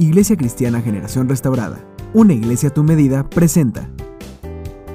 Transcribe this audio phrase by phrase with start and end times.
[0.00, 3.90] Iglesia Cristiana Generación Restaurada, una iglesia a tu medida, presenta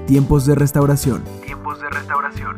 [0.08, 1.26] Tiempos de Restauración.
[1.46, 2.56] Tiempos de restauración.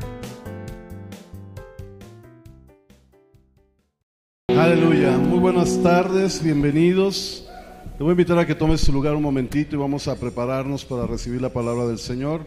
[4.49, 7.49] Aleluya, muy buenas tardes, bienvenidos.
[7.97, 10.85] Te voy a invitar a que tomes su lugar un momentito y vamos a prepararnos
[10.85, 12.41] para recibir la palabra del Señor.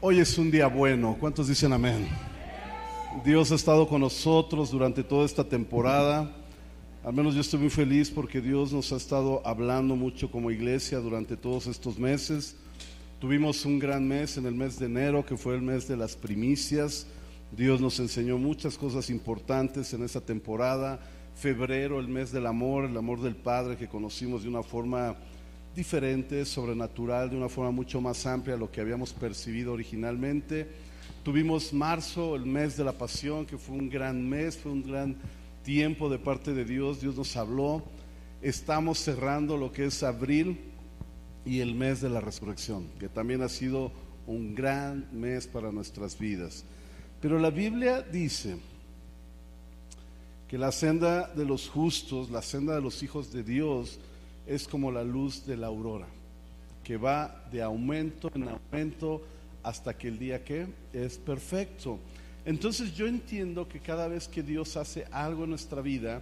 [0.00, 2.08] Hoy es un día bueno, ¿cuántos dicen amén?
[3.22, 6.43] Dios ha estado con nosotros durante toda esta temporada.
[7.04, 11.00] Al menos yo estoy muy feliz porque Dios nos ha estado hablando mucho como iglesia
[11.00, 12.56] durante todos estos meses.
[13.20, 16.16] Tuvimos un gran mes en el mes de enero, que fue el mes de las
[16.16, 17.06] primicias.
[17.54, 20.98] Dios nos enseñó muchas cosas importantes en esta temporada.
[21.34, 25.14] Febrero, el mes del amor, el amor del Padre que conocimos de una forma
[25.76, 30.68] diferente, sobrenatural, de una forma mucho más amplia a lo que habíamos percibido originalmente.
[31.22, 35.16] Tuvimos marzo, el mes de la pasión, que fue un gran mes, fue un gran
[35.64, 37.00] tiempo de parte de Dios.
[37.00, 37.82] Dios nos habló.
[38.40, 40.60] Estamos cerrando lo que es abril
[41.44, 43.90] y el mes de la resurrección, que también ha sido
[44.26, 46.64] un gran mes para nuestras vidas.
[47.20, 48.56] Pero la Biblia dice
[50.46, 53.98] que la senda de los justos, la senda de los hijos de Dios,
[54.46, 56.06] es como la luz de la aurora,
[56.82, 59.22] que va de aumento en aumento
[59.62, 61.98] hasta que el día que es perfecto.
[62.44, 66.20] Entonces yo entiendo que cada vez que Dios hace algo en nuestra vida,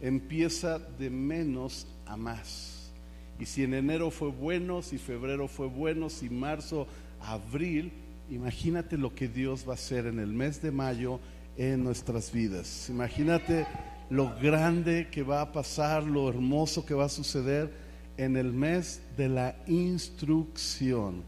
[0.00, 2.92] empieza de menos a más.
[3.38, 6.86] Y si en enero fue bueno, si febrero fue bueno, si marzo,
[7.20, 7.92] abril,
[8.30, 11.20] imagínate lo que Dios va a hacer en el mes de mayo
[11.56, 12.88] en nuestras vidas.
[12.88, 13.66] Imagínate
[14.08, 17.72] lo grande que va a pasar, lo hermoso que va a suceder
[18.16, 21.22] en el mes de la instrucción.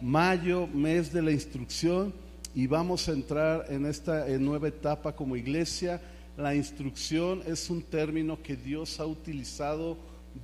[0.00, 2.12] Mayo, mes de la instrucción,
[2.54, 6.00] y vamos a entrar en esta nueva etapa como iglesia.
[6.36, 9.96] La instrucción es un término que Dios ha utilizado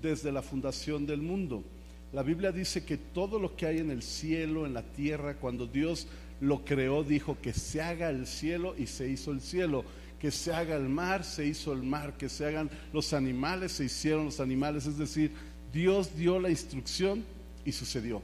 [0.02, 1.64] desde la fundación del mundo.
[2.12, 5.66] La Biblia dice que todo lo que hay en el cielo, en la tierra, cuando
[5.66, 6.06] Dios
[6.40, 9.84] lo creó, dijo que se haga el cielo y se hizo el cielo
[10.18, 13.84] que se haga el mar, se hizo el mar, que se hagan los animales, se
[13.84, 14.86] hicieron los animales.
[14.86, 15.32] Es decir,
[15.72, 17.24] Dios dio la instrucción
[17.64, 18.22] y sucedió.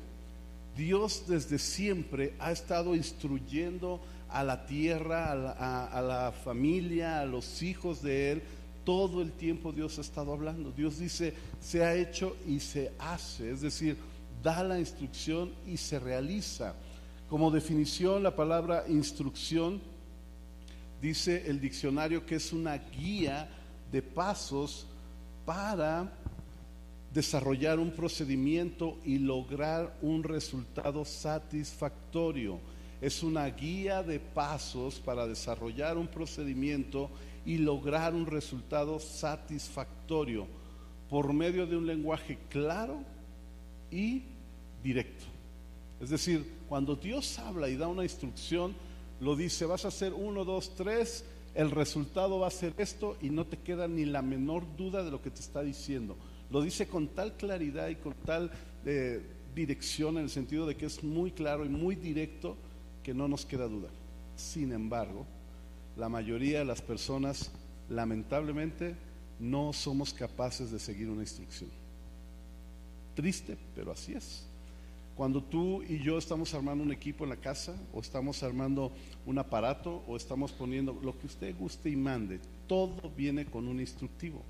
[0.77, 8.03] Dios desde siempre ha estado instruyendo a la tierra, a la, familia, a los hijos
[8.03, 8.43] de Él.
[8.85, 10.73] Todo el tiempo Dios ha estado hablando.
[10.73, 13.51] Dios dice, se ha hecho y se hace.
[13.51, 13.97] Es decir,
[14.43, 16.75] da la instrucción y se realiza.
[17.29, 19.81] Como definición, la palabra instrucción
[21.01, 23.49] dice el diccionario que es una guía
[23.91, 24.87] de pasos
[25.45, 26.11] para
[27.13, 32.59] desarrollar un procedimiento y lograr un resultado satisfactorio.
[33.01, 37.11] Es una guía de pasos para desarrollar un procedimiento
[37.45, 40.47] y lograr un resultado satisfactorio
[41.11, 43.03] por medio de un lenguaje claro
[43.91, 44.23] y
[44.83, 45.25] directo.
[46.01, 48.75] Es decir, cuando Dios habla y da una instrucción,
[49.21, 51.25] lo dice, vas a hacer uno, dos, tres,
[51.55, 55.11] el resultado va a ser esto y no te queda ni la menor duda de
[55.11, 56.17] lo que te está diciendo.
[56.53, 58.51] Lo dice con tal claridad y con tal
[58.85, 59.23] eh,
[59.55, 62.59] dirección en el sentido de que es muy claro y muy directo
[63.03, 63.89] que no nos queda duda.
[64.37, 65.27] Sin embargo,
[65.97, 67.51] la mayoría de las personas,
[67.89, 68.95] lamentablemente,
[69.41, 71.71] no somos capaces de seguir una instrucción.
[73.15, 74.47] Triste, pero así es.
[75.15, 78.93] Cuando tú y yo estamos armando un equipo en la casa o estamos armando
[79.25, 83.81] un aparato o estamos poniendo lo que usted guste y mande, todo viene con un
[83.81, 84.43] instructivo.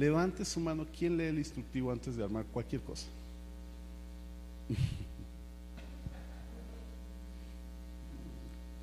[0.00, 3.06] Levante su mano, ¿quién lee el instructivo antes de armar cualquier cosa?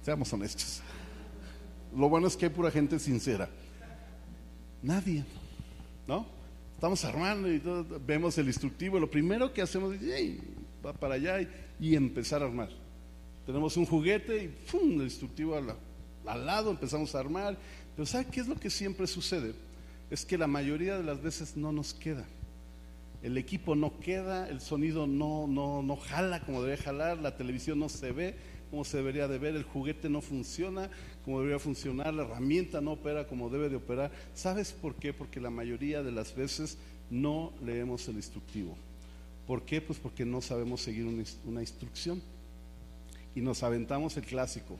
[0.04, 0.82] Seamos honestos.
[1.96, 3.50] Lo bueno es que hay pura gente sincera.
[4.84, 5.26] Nadie,
[6.08, 6.28] ¿no?
[6.76, 7.60] Estamos armando y
[8.06, 9.00] vemos el instructivo.
[9.00, 10.38] Lo primero que hacemos es,
[10.86, 11.42] va para allá
[11.80, 12.70] y, empezar a armar.
[13.44, 15.02] Tenemos un juguete y ¡pum!
[15.02, 15.76] el instructivo al,
[16.28, 17.58] al lado, empezamos a armar.
[17.96, 19.56] Pero ¿sabe qué es lo que siempre sucede?
[20.10, 22.26] Es que la mayoría de las veces no nos queda.
[23.24, 27.80] El equipo no queda, el sonido no, no, no jala como debe jalar, la televisión
[27.80, 28.36] no se ve
[28.70, 30.90] como se debería de ver, el juguete no funciona
[31.24, 34.12] como debería funcionar, la herramienta no opera como debe de operar.
[34.34, 35.14] ¿Sabes por qué?
[35.14, 36.78] Porque la mayoría de las veces
[37.10, 38.78] no leemos el instructivo.
[39.46, 39.82] ¿Por qué?
[39.82, 42.22] Pues porque no sabemos seguir una, instrucción.
[43.36, 44.78] Y nos aventamos el clásico.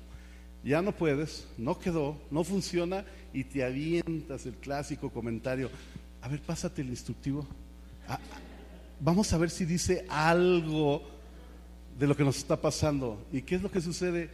[0.68, 5.70] Ya no puedes, no quedó, no funciona y te avientas el clásico comentario.
[6.22, 7.48] A ver, pásate el instructivo.
[8.06, 8.20] Ah,
[9.00, 11.04] vamos a ver si dice algo
[11.98, 13.26] de lo que nos está pasando.
[13.32, 14.30] ¿Y qué es lo que sucede?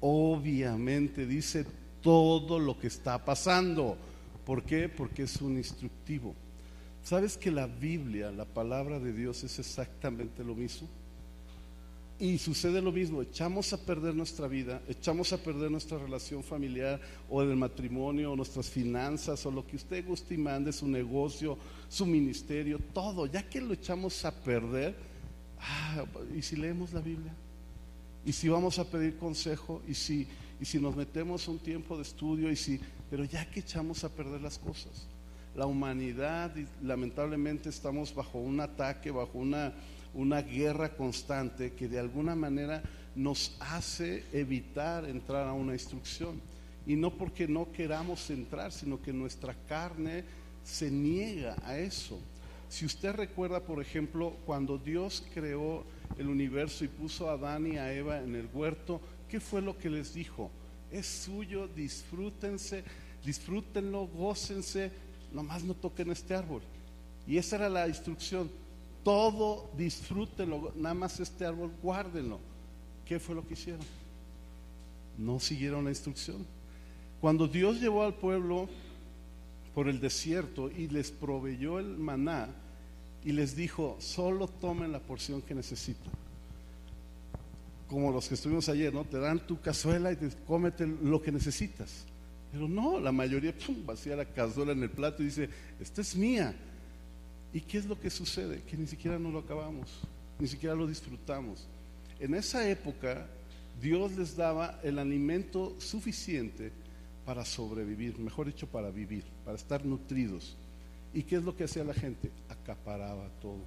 [0.00, 1.64] Obviamente dice
[2.02, 3.96] todo lo que está pasando.
[4.44, 4.88] ¿Por qué?
[4.88, 6.34] Porque es un instructivo.
[7.04, 10.88] ¿Sabes que la Biblia, la palabra de Dios, es exactamente lo mismo?
[12.18, 16.98] Y sucede lo mismo, echamos a perder nuestra vida, echamos a perder nuestra relación familiar
[17.28, 21.58] o del matrimonio, o nuestras finanzas, o lo que usted guste y mande, su negocio,
[21.90, 23.26] su ministerio, todo.
[23.26, 24.96] Ya que lo echamos a perder,
[25.60, 27.34] ah, ¿y si leemos la Biblia?
[28.24, 29.82] ¿Y si vamos a pedir consejo?
[29.86, 30.26] ¿Y si,
[30.58, 32.50] y si nos metemos un tiempo de estudio?
[32.50, 32.80] ¿Y si,
[33.10, 35.06] pero ya que echamos a perder las cosas.
[35.54, 39.74] La humanidad, lamentablemente, estamos bajo un ataque, bajo una
[40.16, 42.82] una guerra constante que de alguna manera
[43.14, 46.40] nos hace evitar entrar a una instrucción.
[46.86, 50.24] Y no porque no queramos entrar, sino que nuestra carne
[50.64, 52.18] se niega a eso.
[52.68, 55.84] Si usted recuerda, por ejemplo, cuando Dios creó
[56.18, 59.76] el universo y puso a Adán y a Eva en el huerto, ¿qué fue lo
[59.76, 60.50] que les dijo?
[60.90, 62.84] Es suyo, disfrútense,
[63.24, 64.90] disfrútenlo, gócense,
[65.32, 66.62] nomás no toquen este árbol.
[67.26, 68.50] Y esa era la instrucción
[69.06, 72.40] todo disfrútenlo, nada más este árbol guárdenlo.
[73.04, 73.86] ¿Qué fue lo que hicieron?
[75.16, 76.44] No siguieron la instrucción.
[77.20, 78.68] Cuando Dios llevó al pueblo
[79.76, 82.48] por el desierto y les proveyó el maná
[83.24, 86.12] y les dijo, solo tomen la porción que necesitan.
[87.88, 89.04] Como los que estuvimos ayer, ¿no?
[89.04, 92.06] Te dan tu cazuela y te cómete lo que necesitas.
[92.50, 95.48] Pero no, la mayoría pum, vacía la cazuela en el plato y dice,
[95.78, 96.56] esta es mía.
[97.52, 98.62] ¿Y qué es lo que sucede?
[98.62, 99.88] Que ni siquiera no lo acabamos,
[100.38, 101.66] ni siquiera lo disfrutamos.
[102.18, 103.26] En esa época
[103.80, 106.72] Dios les daba el alimento suficiente
[107.24, 110.56] para sobrevivir, mejor dicho, para vivir, para estar nutridos.
[111.12, 112.30] ¿Y qué es lo que hacía la gente?
[112.48, 113.60] Acaparaba todo,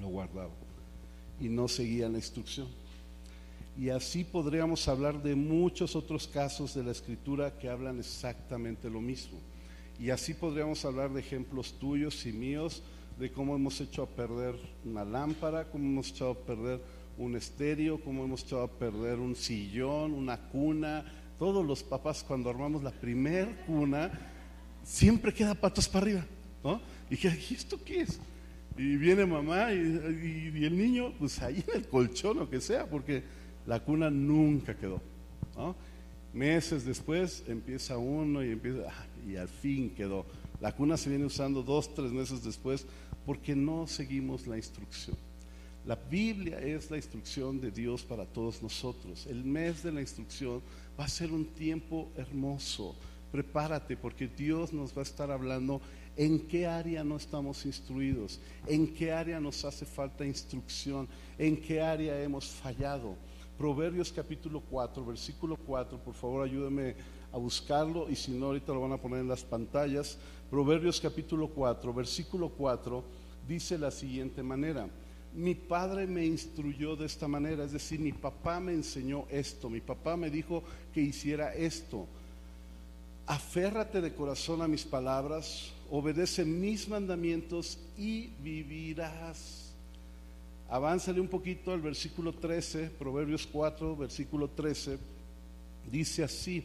[0.00, 0.50] lo guardaba
[1.40, 2.68] y no seguía la instrucción.
[3.78, 9.00] Y así podríamos hablar de muchos otros casos de la escritura que hablan exactamente lo
[9.00, 9.38] mismo.
[10.00, 12.82] Y así podríamos hablar de ejemplos tuyos y míos,
[13.18, 16.80] de cómo hemos hecho a perder una lámpara, cómo hemos echado a perder
[17.18, 21.04] un estéreo, cómo hemos echado a perder un sillón, una cuna.
[21.38, 24.10] Todos los papás cuando armamos la primer cuna,
[24.82, 26.26] siempre queda patos para arriba,
[26.64, 26.80] ¿no?
[27.10, 28.18] Y que, ¿esto qué es?
[28.78, 32.88] Y viene mamá y, y, el niño, pues ahí en el colchón o que sea,
[32.88, 33.22] porque
[33.66, 35.02] la cuna nunca quedó.
[36.32, 40.26] Meses después empieza uno y empieza, ah, y al fin quedó.
[40.60, 42.86] La cuna se viene usando dos, tres meses después
[43.24, 45.16] porque no seguimos la instrucción.
[45.86, 49.26] La Biblia es la instrucción de Dios para todos nosotros.
[49.26, 50.62] El mes de la instrucción
[50.98, 52.94] va a ser un tiempo hermoso.
[53.32, 55.80] Prepárate porque Dios nos va a estar hablando
[56.16, 61.08] en qué área no estamos instruidos, en qué área nos hace falta instrucción,
[61.38, 63.16] en qué área hemos fallado.
[63.56, 66.94] Proverbios capítulo 4, versículo 4, por favor ayúdame
[67.32, 70.18] a buscarlo y si no ahorita lo van a poner en las pantallas.
[70.50, 73.04] Proverbios capítulo 4, versículo 4
[73.46, 74.88] dice la siguiente manera.
[75.34, 79.80] Mi padre me instruyó de esta manera, es decir, mi papá me enseñó esto, mi
[79.80, 82.06] papá me dijo que hiciera esto.
[83.26, 89.72] Aférrate de corazón a mis palabras, obedece mis mandamientos y vivirás.
[90.68, 94.98] Avánzale un poquito al versículo 13, Proverbios 4, versículo 13.
[95.90, 96.64] Dice así,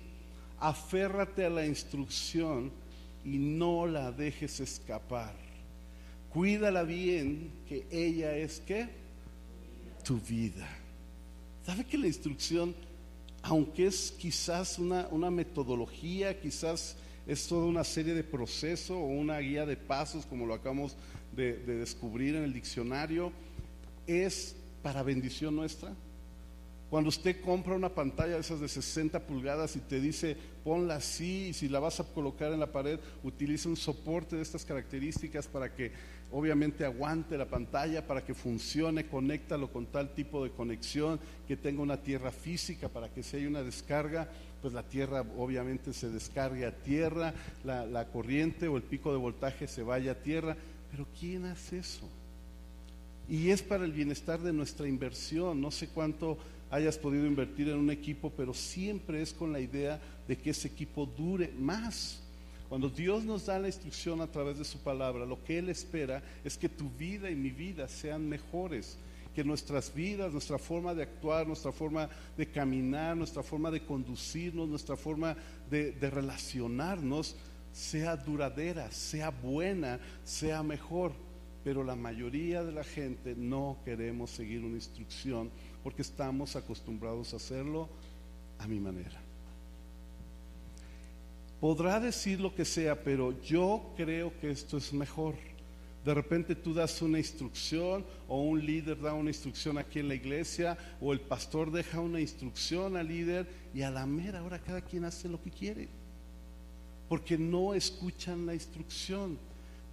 [0.60, 2.72] aférrate a la instrucción
[3.24, 5.36] y no la dejes escapar.
[6.30, 8.89] Cuídala bien, que ella es qué?
[10.03, 10.68] Tu vida.
[11.65, 12.75] ¿Sabe que la instrucción,
[13.41, 19.39] aunque es quizás una, una metodología, quizás es toda una serie de procesos o una
[19.39, 20.96] guía de pasos, como lo acabamos
[21.36, 23.32] de, de descubrir en el diccionario,
[24.06, 25.96] es para bendición nuestra.
[26.89, 31.48] Cuando usted compra una pantalla de esas de 60 pulgadas y te dice ponla así
[31.50, 35.48] y si la vas a colocar en la pared, utiliza un soporte de estas características
[35.48, 35.92] para que
[36.32, 41.82] obviamente aguante la pantalla, para que funcione, conéctalo con tal tipo de conexión, que tenga
[41.82, 44.30] una tierra física para que si hay una descarga,
[44.62, 49.18] pues la tierra obviamente se descargue a tierra, la, la corriente o el pico de
[49.18, 50.58] voltaje se vaya a tierra.
[50.92, 52.10] Pero ¿quién hace eso?
[53.27, 55.62] Y es para el bienestar de nuestra inversión.
[55.62, 56.38] No sé cuánto
[56.69, 60.67] hayas podido invertir en un equipo, pero siempre es con la idea de que ese
[60.67, 62.22] equipo dure más.
[62.69, 66.24] Cuando Dios nos da la instrucción a través de su palabra, lo que Él espera
[66.43, 68.98] es que tu vida y mi vida sean mejores,
[69.36, 74.67] que nuestras vidas, nuestra forma de actuar, nuestra forma de caminar, nuestra forma de conducirnos,
[74.67, 75.36] nuestra forma
[75.69, 77.36] de, relacionarnos
[77.72, 81.12] sea duradera, sea buena, sea mejor
[81.65, 85.50] pero la mayoría de la gente no queremos seguir una instrucción
[85.86, 87.88] porque estamos acostumbrados a hacerlo
[88.58, 89.22] a mi manera.
[91.62, 95.36] Podrá decir lo que sea, pero yo creo que esto es mejor.
[96.04, 100.15] De repente tú das una instrucción o un líder da una instrucción aquí en la
[100.15, 104.82] iglesia o el pastor deja una instrucción al líder y a la mera hora cada
[104.82, 105.88] quien hace lo que quiere.
[107.08, 109.38] Porque no escuchan la instrucción.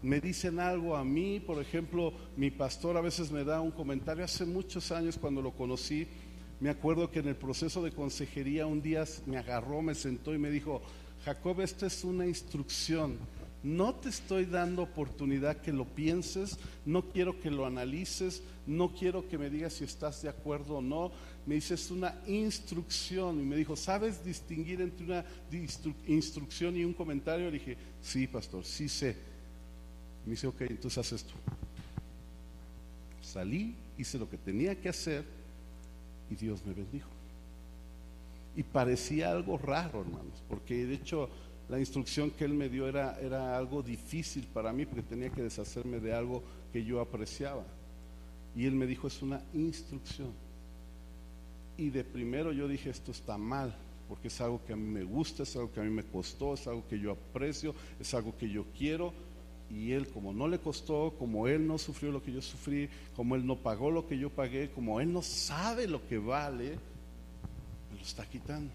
[0.03, 4.25] Me dicen algo a mí, por ejemplo, mi pastor a veces me da un comentario.
[4.25, 6.09] Hace muchos años cuando lo conocí,
[6.61, 10.39] me acuerdo que en el proceso de consejería un día me agarró, me sentó y
[10.39, 10.83] me dijo,
[11.25, 13.19] Jacob, esta es una instrucción
[13.63, 19.29] no te estoy dando oportunidad que lo pienses, no quiero que lo analices, no quiero
[19.29, 21.13] que me digas si estás de acuerdo o no.
[21.47, 25.25] Me dices una instrucción y me dijo, ¿sabes distinguir entre una
[26.09, 27.47] instrucción y un comentario?
[27.47, 29.32] Le dije, sí, pastor, sí sé.
[30.25, 31.35] Me dice, ok, entonces haz esto.
[33.21, 35.25] Salí, hice lo que tenía que hacer
[36.31, 37.09] y Dios me bendijo.
[38.55, 41.29] Y parecía algo raro, hermanos, porque de hecho
[41.69, 45.43] la instrucción que él me dio era, era algo difícil para mí porque tenía que
[45.43, 47.65] deshacerme de algo que yo apreciaba.
[48.55, 50.33] Y él me dijo, es una instrucción.
[51.77, 53.75] Y de primero yo dije, esto está mal,
[54.09, 56.55] porque es algo que a mí me gusta, es algo que a mí me costó,
[56.55, 59.15] es algo que yo aprecio, es algo que yo quiero.
[59.73, 63.37] Y él, como no le costó, como él no sufrió lo que yo sufrí, como
[63.37, 66.77] él no pagó lo que yo pagué, como él no sabe lo que vale,
[67.91, 68.71] me lo está quitando.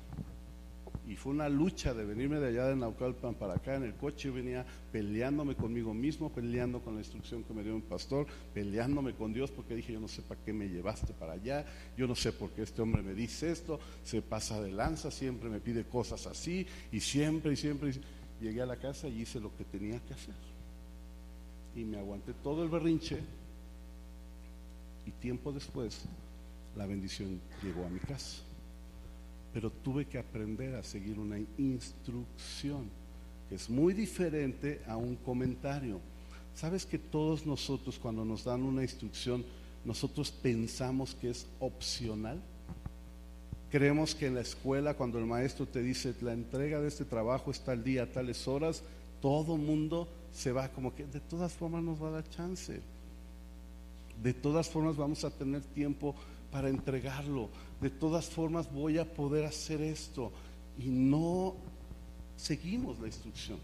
[1.07, 4.27] Y fue una lucha de venirme de allá de Naucalpan para acá en el coche.
[4.27, 9.13] Yo venía peleándome conmigo mismo, peleando con la instrucción que me dio un pastor, peleándome
[9.13, 12.15] con Dios porque dije, yo no sé para qué me llevaste para allá, yo no
[12.15, 15.85] sé por qué este hombre me dice esto, se pasa de lanza, siempre me pide
[15.85, 17.91] cosas así y siempre y siempre.
[18.41, 20.56] Llegué a la casa y hice lo que tenía que hacer.
[21.77, 23.21] Y me aguanté todo el berrinche
[25.05, 26.03] y tiempo después
[26.75, 28.41] la bendición llegó a mi casa
[29.57, 32.91] pero tuve que aprender a seguir una instrucción,
[33.49, 35.99] que es muy diferente a un comentario.
[36.53, 39.43] ¿Sabes que todos nosotros cuando nos dan una instrucción,
[39.83, 42.39] nosotros pensamos que es opcional?
[43.71, 47.49] Creemos que en la escuela, cuando el maestro te dice, la entrega de este trabajo
[47.49, 48.83] está al día a tales horas,
[49.21, 50.07] todo mundo
[50.37, 52.79] se va como que de todas formas nos va a dar chance.
[54.21, 56.13] De todas formas vamos a tener tiempo
[56.51, 57.49] para entregarlo.
[57.81, 60.31] De todas formas voy a poder hacer esto.
[60.77, 61.55] Y no
[62.35, 63.57] seguimos la instrucción.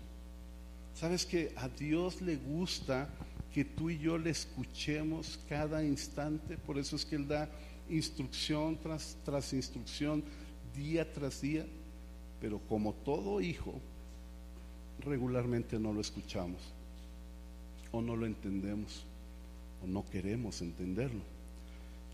[0.96, 3.08] Sabes que a Dios le gusta
[3.53, 6.58] que tú y yo le escuchemos cada instante.
[6.58, 7.48] Por eso es que Él da
[7.88, 10.24] instrucción tras, tras instrucción,
[10.75, 11.68] día tras día.
[12.42, 13.80] Pero como todo hijo,
[15.00, 16.62] regularmente no lo escuchamos.
[17.91, 19.03] O no lo entendemos.
[19.83, 21.33] O no queremos entenderlo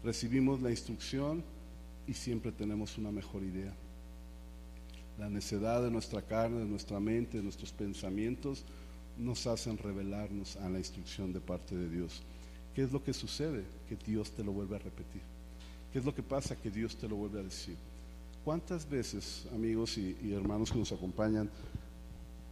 [0.04, 1.44] recibimos la instrucción
[2.08, 3.74] y siempre tenemos una mejor idea.
[5.18, 8.64] La necedad de nuestra carne, de nuestra mente, de nuestros pensamientos
[9.18, 12.22] nos hacen revelarnos a la instrucción de parte de Dios.
[12.74, 13.66] ¿Qué es lo que sucede?
[13.90, 15.22] Que Dios te lo vuelve a repetir.
[15.92, 16.56] ¿Qué es lo que pasa?
[16.56, 17.76] Que Dios te lo vuelve a decir.
[18.46, 21.50] ¿Cuántas veces, amigos y, y hermanos que nos acompañan,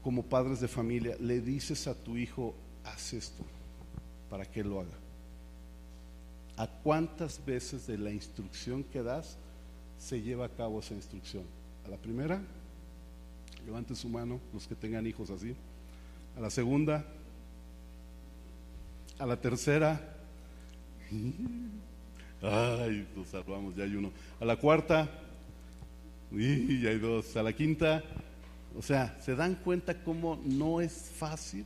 [0.04, 3.44] como padres de familia, le dices a tu hijo, haz esto,
[4.30, 4.98] para que lo haga?
[6.58, 9.38] ¿A cuántas veces de la instrucción que das
[10.00, 11.44] se lleva a cabo esa instrucción?
[11.86, 12.42] A la primera,
[13.66, 15.56] levante su mano los que tengan hijos así.
[16.36, 17.06] A la segunda,
[19.20, 20.16] a la tercera,
[22.42, 24.12] ay, nos salvamos, ya hay uno.
[24.40, 25.10] A la cuarta,
[26.32, 27.36] y ya hay dos.
[27.38, 28.04] A la quinta,
[28.78, 31.66] o sea, se dan cuenta cómo no es fácil.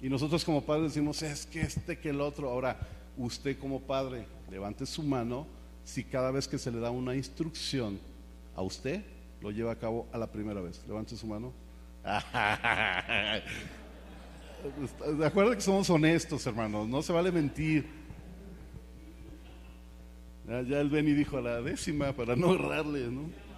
[0.00, 2.48] Y nosotros como padres decimos, es que este, que el otro.
[2.48, 2.78] Ahora,
[3.18, 5.46] usted como padre levante su mano
[5.84, 7.98] si cada vez que se le da una instrucción
[8.54, 9.02] a usted
[9.40, 10.80] lo lleva a cabo a la primera vez.
[10.86, 11.52] Levante su mano.
[15.18, 17.86] De acuerdo que somos honestos, hermanos, no se vale mentir.
[20.46, 23.49] Ya, el Benny dijo a la décima para no errarle, ¿no?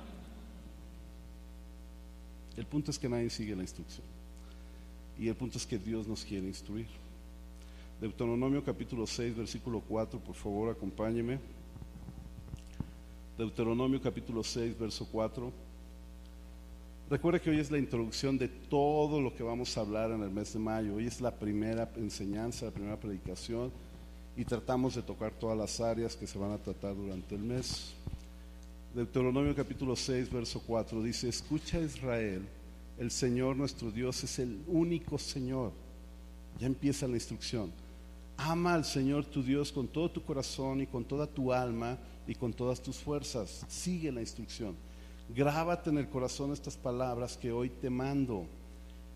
[2.57, 4.07] El punto es que nadie sigue la instrucción.
[5.19, 6.87] Y el punto es que Dios nos quiere instruir.
[8.01, 11.39] Deuteronomio capítulo 6, versículo 4, por favor, acompáñeme.
[13.39, 15.53] Deuteronomio capítulo 6, verso 4.
[17.09, 20.31] Recuerda que hoy es la introducción de todo lo que vamos a hablar en el
[20.31, 20.95] mes de mayo.
[20.97, 23.71] Hoy es la primera enseñanza, la primera predicación
[24.37, 27.95] y tratamos de tocar todas las áreas que se van a tratar durante el mes.
[28.95, 32.43] Deuteronomio capítulo 6, verso 4 dice, escucha Israel,
[32.99, 35.73] el Señor nuestro Dios es el único Señor.
[36.59, 37.73] Ya empieza la instrucción.
[38.37, 41.97] Ama al Señor tu Dios con todo tu corazón y con toda tu alma
[42.27, 43.65] y con todas tus fuerzas.
[43.67, 44.75] Sigue la instrucción.
[45.35, 48.47] Grábate en el corazón estas palabras que hoy te mando.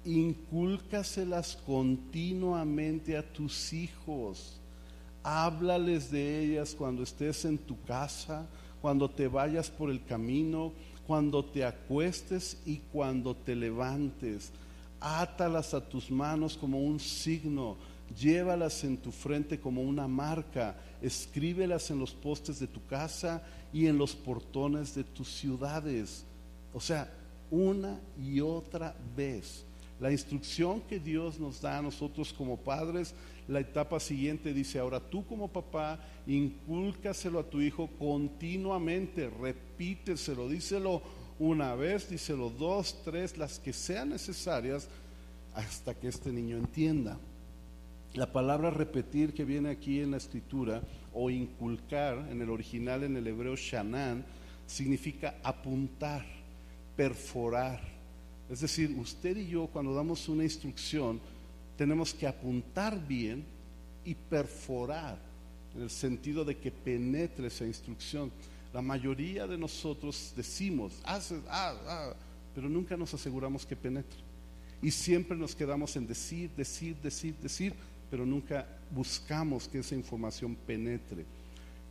[0.06, 4.58] incúlcaselas continuamente a tus hijos.
[5.22, 8.46] Háblales de ellas cuando estés en tu casa,
[8.86, 10.72] cuando te vayas por el camino,
[11.08, 14.52] cuando te acuestes y cuando te levantes.
[15.00, 17.76] Átalas a tus manos como un signo,
[18.16, 23.88] llévalas en tu frente como una marca, escríbelas en los postes de tu casa y
[23.88, 26.24] en los portones de tus ciudades.
[26.72, 27.12] O sea,
[27.50, 29.64] una y otra vez.
[29.98, 33.16] La instrucción que Dios nos da a nosotros como padres,
[33.48, 41.02] la etapa siguiente dice, ahora tú como papá, incúlcaselo a tu hijo continuamente, repíteselo, díselo
[41.38, 44.88] una vez, díselo dos, tres, las que sean necesarias,
[45.54, 47.18] hasta que este niño entienda.
[48.14, 53.16] La palabra repetir que viene aquí en la escritura, o inculcar, en el original en
[53.16, 54.24] el hebreo shanan,
[54.66, 56.26] significa apuntar,
[56.96, 57.96] perforar
[58.48, 61.20] es decir, usted y yo cuando damos una instrucción
[61.76, 63.44] tenemos que apuntar bien
[64.04, 65.18] y perforar
[65.74, 68.30] en el sentido de que penetre esa instrucción.
[68.72, 72.12] La mayoría de nosotros decimos, haces, ah, ah,
[72.54, 74.18] pero nunca nos aseguramos que penetre.
[74.82, 77.74] Y siempre nos quedamos en decir, decir, decir, decir,
[78.10, 81.24] pero nunca buscamos que esa información penetre.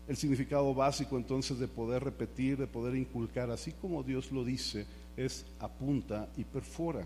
[0.07, 4.85] El significado básico entonces de poder repetir, de poder inculcar, así como Dios lo dice,
[5.17, 7.05] es apunta y perfora.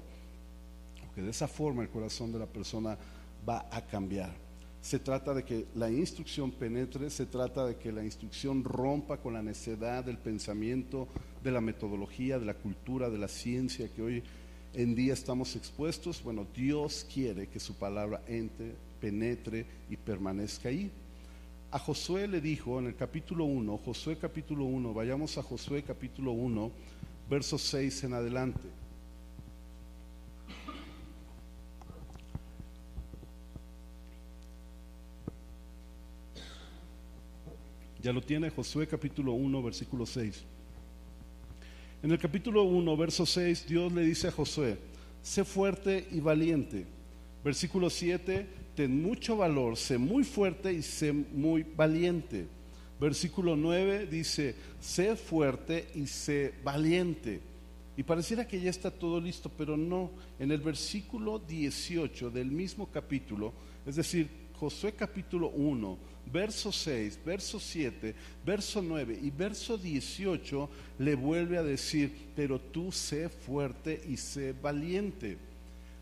[1.22, 2.98] De esa forma el corazón de la persona
[3.48, 4.34] va a cambiar.
[4.82, 9.34] Se trata de que la instrucción penetre, se trata de que la instrucción rompa con
[9.34, 11.08] la necedad del pensamiento,
[11.44, 14.24] de la metodología, de la cultura, de la ciencia que hoy
[14.74, 16.24] en día estamos expuestos.
[16.24, 20.90] Bueno, Dios quiere que su palabra entre, penetre y permanezca ahí.
[21.72, 26.32] A Josué le dijo en el capítulo 1, Josué capítulo 1, vayamos a Josué capítulo
[26.32, 26.72] 1,
[27.30, 28.79] verso 6 en adelante.
[38.02, 40.46] Ya lo tiene Josué capítulo 1, versículo 6.
[42.02, 44.78] En el capítulo 1, verso 6, Dios le dice a Josué,
[45.22, 46.86] sé fuerte y valiente.
[47.44, 52.48] Versículo 7, ten mucho valor, sé muy fuerte y sé muy valiente.
[53.02, 57.42] Versículo 9 dice, sé fuerte y sé valiente.
[57.98, 60.12] Y pareciera que ya está todo listo, pero no.
[60.40, 63.52] En el versículo 18 del mismo capítulo,
[63.86, 65.98] es decir, Josué capítulo 1,
[66.32, 68.16] verso 6, verso 7,
[68.46, 74.54] verso 9 y verso 18, le vuelve a decir, pero tú sé fuerte y sé
[74.54, 75.38] valiente.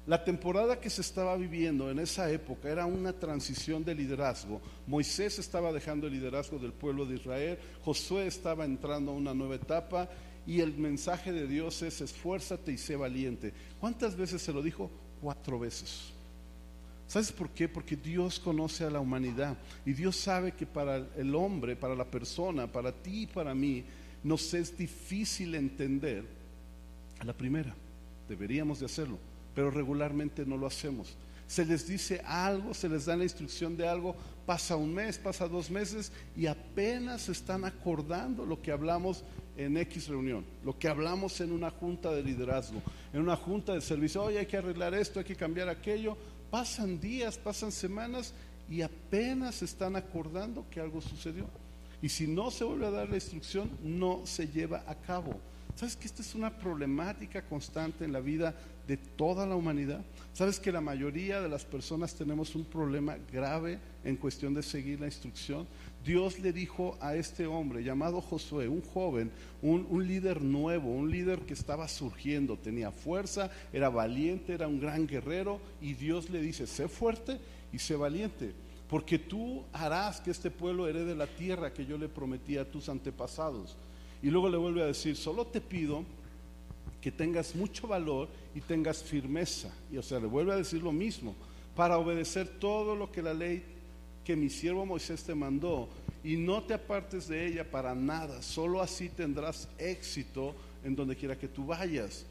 [0.05, 4.61] La temporada que se estaba viviendo en esa época era una transición de liderazgo.
[4.87, 9.55] Moisés estaba dejando el liderazgo del pueblo de Israel, Josué estaba entrando a una nueva
[9.55, 10.09] etapa
[10.45, 13.53] y el mensaje de Dios es esfuérzate y sé valiente.
[13.81, 14.89] ¿Cuántas veces se lo dijo?
[15.21, 16.13] Cuatro veces.
[17.08, 17.70] ¿Sabes por qué?
[17.70, 22.06] Porque Dios conoce a la humanidad y Dios sabe que para el hombre, para la
[22.06, 23.84] persona, para ti y para mí,
[24.24, 26.26] nos es difícil entender
[27.20, 27.74] a la primera.
[28.28, 29.17] Deberíamos de hacerlo
[29.58, 31.15] pero regularmente no lo hacemos.
[31.48, 34.15] Se les dice algo, se les da la instrucción de algo,
[34.46, 39.24] pasa un mes, pasa dos meses y apenas están acordando lo que hablamos
[39.58, 43.82] en X reunión, lo que hablamos en una junta de liderazgo, en una junta de
[43.82, 46.15] servicio, hoy hay que arreglar esto, hay que cambiar aquello.
[46.49, 48.33] Pasan días, pasan semanas
[48.69, 51.45] y apenas están acordando que algo sucedió.
[52.01, 55.39] Y si no se vuelve a dar la instrucción, no se lleva a cabo.
[55.75, 58.55] ¿Sabes que esta es una problemática constante en la vida
[58.88, 60.01] de toda la humanidad?
[60.33, 64.99] ¿Sabes que la mayoría de las personas tenemos un problema grave en cuestión de seguir
[64.99, 65.67] la instrucción?
[66.08, 69.30] Dios le dijo a este hombre llamado Josué, un joven,
[69.62, 75.06] un, líder nuevo, un líder que estaba surgiendo, tenía fuerza, era valiente, era un gran
[75.06, 77.39] guerrero, y Dios le dice, sé fuerte
[77.74, 78.54] y sé valiente
[78.89, 82.88] porque tú harás que este pueblo herede la tierra que yo le prometí a tus
[82.88, 83.76] antepasados.
[84.24, 86.06] Y luego le vuelve a decir, solo te pido
[87.02, 89.74] que tengas mucho valor y tengas firmeza.
[89.91, 91.36] Y o sea, le vuelve a decir lo mismo,
[91.76, 93.62] para obedecer todo lo que la ley
[94.27, 95.87] que mi siervo Moisés te mandó
[96.21, 101.37] y no te apartes de ella para nada, solo así tendrás éxito en donde quiera
[101.37, 102.25] que tú vayas.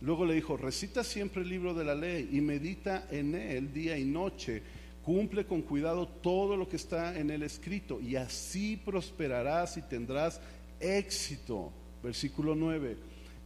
[0.00, 3.98] Luego le dijo, recita siempre el libro de la ley y medita en él día
[3.98, 4.62] y noche.
[5.02, 10.40] Cumple con cuidado todo lo que está en el escrito y así prosperarás y tendrás
[10.78, 11.72] éxito.
[12.00, 12.96] Versículo 9.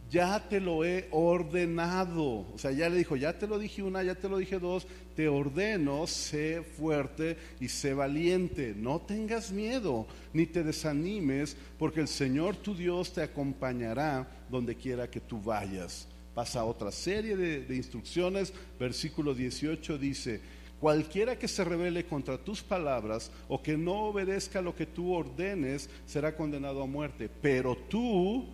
[0.09, 2.45] Ya te lo he ordenado.
[2.53, 4.87] O sea, ya le dijo, ya te lo dije una, ya te lo dije dos.
[5.15, 8.73] Te ordeno, sé fuerte y sé valiente.
[8.75, 15.09] No tengas miedo, ni te desanimes, porque el Señor tu Dios te acompañará donde quiera
[15.09, 16.07] que tú vayas.
[16.33, 18.53] pasa a otra serie de, de instrucciones.
[18.79, 20.41] Versículo 18 dice,
[20.79, 25.89] Cualquiera que se rebele contra tus palabras o que no obedezca lo que tú ordenes
[26.05, 27.29] será condenado a muerte.
[27.41, 28.47] Pero tú,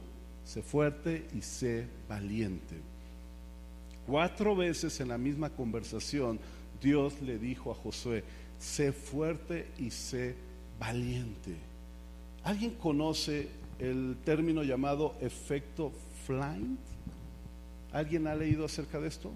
[0.46, 2.76] sé fuerte y sé valiente.
[4.08, 6.40] Cuatro veces en la misma conversación
[6.82, 8.24] Dios le dijo a Josué,
[8.60, 10.36] sé fuerte y sé
[10.80, 11.56] valiente.
[12.44, 15.92] ¿Alguien conoce el término llamado efecto
[16.26, 16.80] Flint?
[17.92, 19.32] ¿Alguien ha leído acerca de esto?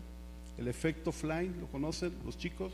[0.57, 2.71] El efecto Flint, ¿lo conocen los chicos?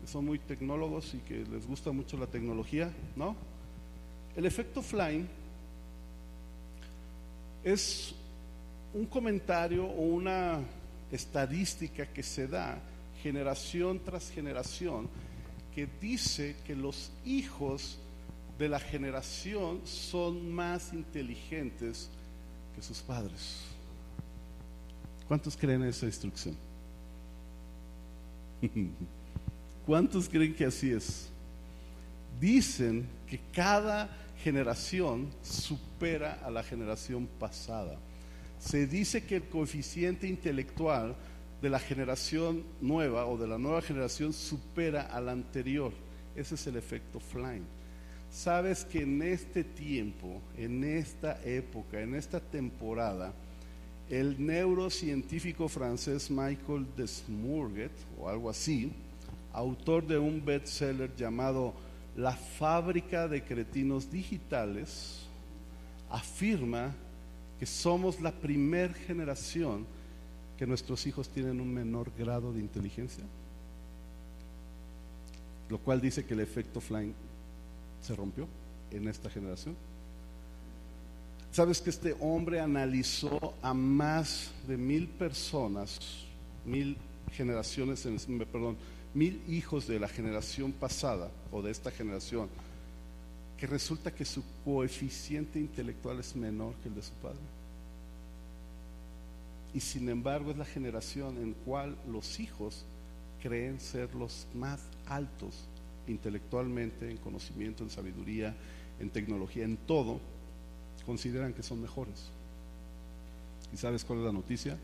[0.00, 3.36] Que son muy tecnólogos y que les gusta mucho la tecnología, ¿no?
[4.36, 5.28] El efecto Flint
[7.66, 8.14] es
[8.94, 10.60] un comentario o una
[11.10, 12.78] estadística que se da
[13.20, 15.08] generación tras generación
[15.74, 17.98] que dice que los hijos
[18.56, 22.08] de la generación son más inteligentes
[22.76, 23.64] que sus padres.
[25.26, 26.56] ¿Cuántos creen esa instrucción?
[29.86, 31.28] ¿Cuántos creen que así es?
[32.40, 34.08] Dicen que cada
[34.42, 37.98] generación supera a la generación pasada.
[38.58, 41.16] Se dice que el coeficiente intelectual
[41.60, 45.92] de la generación nueva o de la nueva generación supera al anterior.
[46.34, 47.64] Ese es el efecto Flynn.
[48.30, 53.32] Sabes que en este tiempo, en esta época, en esta temporada,
[54.08, 58.92] el neurocientífico francés Michael Desmourget, o algo así,
[59.52, 61.74] autor de un bestseller llamado
[62.16, 65.26] La fábrica de cretinos digitales,
[66.10, 66.94] afirma
[67.58, 69.86] que somos la primer generación
[70.56, 73.24] que nuestros hijos tienen un menor grado de inteligencia,
[75.68, 77.14] lo cual dice que el efecto Flynn
[78.00, 78.46] se rompió
[78.90, 79.76] en esta generación.
[81.50, 86.24] Sabes que este hombre analizó a más de mil personas,
[86.64, 86.96] mil
[87.32, 88.06] generaciones,
[88.52, 88.76] perdón,
[89.16, 92.50] mil hijos de la generación pasada o de esta generación,
[93.56, 97.38] que resulta que su coeficiente intelectual es menor que el de su padre.
[99.72, 102.84] Y sin embargo es la generación en cual los hijos
[103.42, 105.64] creen ser los más altos
[106.06, 108.54] intelectualmente, en conocimiento, en sabiduría,
[109.00, 110.20] en tecnología, en todo,
[111.06, 112.28] consideran que son mejores.
[113.72, 114.76] ¿Y sabes cuál es la noticia?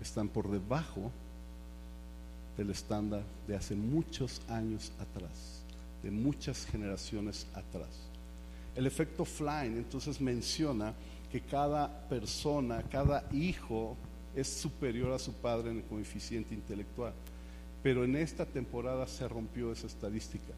[0.00, 1.10] Están por debajo
[2.56, 5.62] del estándar de hace muchos años atrás,
[6.02, 7.88] de muchas generaciones atrás.
[8.74, 10.94] El efecto Flynn entonces menciona
[11.30, 13.96] que cada persona, cada hijo
[14.34, 17.12] es superior a su padre en el coeficiente intelectual.
[17.82, 20.52] Pero en esta temporada se rompió esa estadística.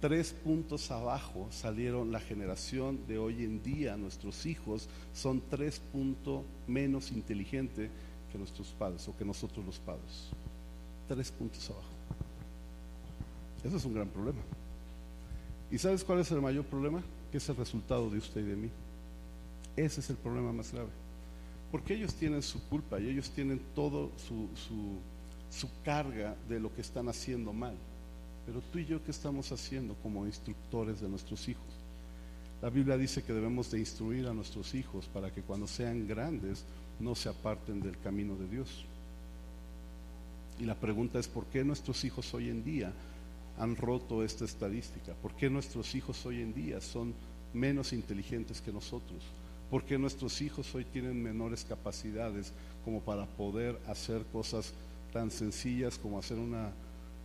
[0.00, 3.96] Tres puntos abajo salieron la generación de hoy en día.
[3.96, 7.90] Nuestros hijos son tres puntos menos inteligentes
[8.30, 10.30] que nuestros padres o que nosotros los padres.
[11.12, 11.92] Tres puntos abajo.
[13.62, 14.40] Eso es un gran problema.
[15.70, 17.02] ¿Y sabes cuál es el mayor problema?
[17.30, 18.70] Que es el resultado de usted y de mí.
[19.76, 20.88] Ese es el problema más grave.
[21.70, 24.48] Porque ellos tienen su culpa y ellos tienen todo su,
[25.50, 27.74] su, carga de lo que están haciendo mal.
[28.46, 31.74] Pero tú y yo, ¿qué estamos haciendo como instructores de nuestros hijos?
[32.62, 36.64] La Biblia dice que debemos de instruir a nuestros hijos para que cuando sean grandes
[36.98, 38.86] no se aparten del camino de Dios.
[40.62, 42.92] Y la pregunta es, ¿por qué nuestros hijos hoy en día
[43.58, 45.12] han roto esta estadística?
[45.14, 47.12] ¿Por qué nuestros hijos hoy en día son
[47.52, 49.22] menos inteligentes que nosotros?
[49.72, 52.52] porque nuestros hijos hoy tienen menores capacidades
[52.84, 54.74] como para poder hacer cosas
[55.14, 56.72] tan sencillas como hacer una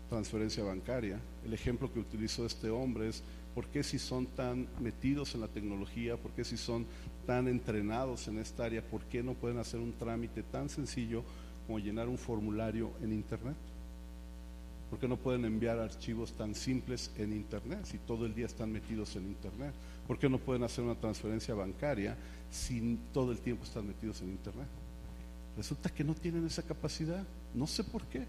[0.08, 1.20] transferencia bancaria.
[1.44, 3.22] El ejemplo que utilizó este hombre es
[3.54, 6.86] por qué si son tan metidos en la tecnología, por qué si son
[7.26, 11.26] tan entrenados en esta área, por qué no pueden hacer un trámite tan sencillo
[11.68, 13.56] como llenar un formulario en Internet.
[14.90, 18.72] ¿Por qué no pueden enviar archivos tan simples en Internet si todo el día están
[18.72, 19.74] metidos en Internet?
[20.08, 22.16] ¿Por qué no pueden hacer una transferencia bancaria
[22.50, 24.68] si todo el tiempo están metidos en Internet?
[25.58, 27.22] Resulta que no tienen esa capacidad,
[27.54, 28.26] no sé por qué,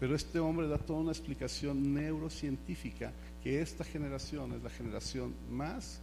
[0.00, 3.12] pero este hombre da toda una explicación neurocientífica
[3.44, 6.00] que esta generación es la generación más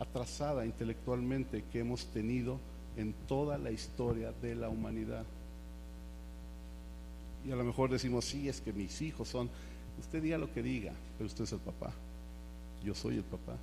[0.00, 2.58] atrasada intelectualmente que hemos tenido
[2.96, 5.24] en toda la historia de la humanidad.
[7.46, 9.50] Y a lo mejor decimos, sí, es que mis hijos son,
[9.98, 11.92] usted diga lo que diga, pero usted es el papá,
[12.84, 13.56] yo soy el papá.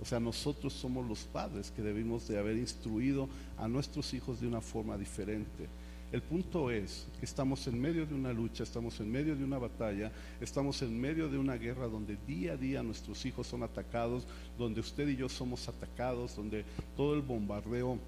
[0.00, 4.46] O sea, nosotros somos los padres que debimos de haber instruido a nuestros hijos de
[4.46, 5.66] una forma diferente.
[6.10, 9.58] El punto es que estamos en medio de una lucha, estamos en medio de una
[9.58, 14.26] batalla, estamos en medio de una guerra donde día a día nuestros hijos son atacados,
[14.56, 16.64] donde usted y yo somos atacados, donde
[16.96, 17.98] todo el bombardeo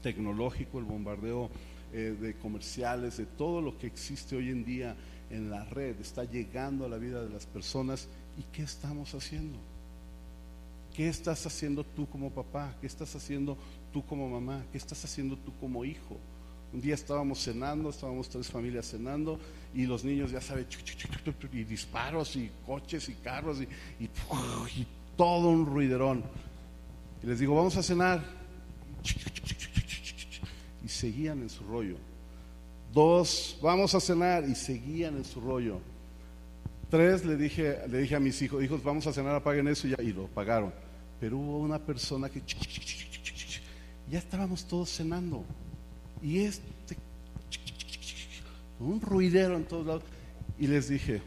[0.00, 1.50] tecnológico, el bombardeo
[1.92, 4.96] eh, de comerciales, de todo lo que existe hoy en día
[5.30, 8.08] en la red, está llegando a la vida de las personas.
[8.36, 9.58] ¿Y qué estamos haciendo?
[10.94, 12.74] ¿Qué estás haciendo tú como papá?
[12.80, 13.56] ¿Qué estás haciendo
[13.92, 14.64] tú como mamá?
[14.72, 16.18] ¿Qué estás haciendo tú como hijo?
[16.72, 19.38] Un día estábamos cenando, estábamos tres familias cenando
[19.72, 20.66] y los niños ya saben,
[21.52, 23.68] y disparos y coches y carros y,
[24.04, 26.22] y todo un ruiderón.
[27.22, 28.22] Y les digo, vamos a cenar.
[30.88, 31.96] Y seguían en su rollo.
[32.94, 35.80] Dos, vamos a cenar y seguían en su rollo.
[36.88, 39.90] Tres, le dije, le dije a mis hijos, hijos, vamos a cenar, apaguen eso y,
[39.90, 40.72] ya, y lo pagaron.
[41.20, 42.42] Pero hubo una persona que
[44.10, 45.44] ya estábamos todos cenando.
[46.22, 46.96] Y este,
[48.80, 50.02] un ruidero en todos lados.
[50.58, 51.20] Y les dije,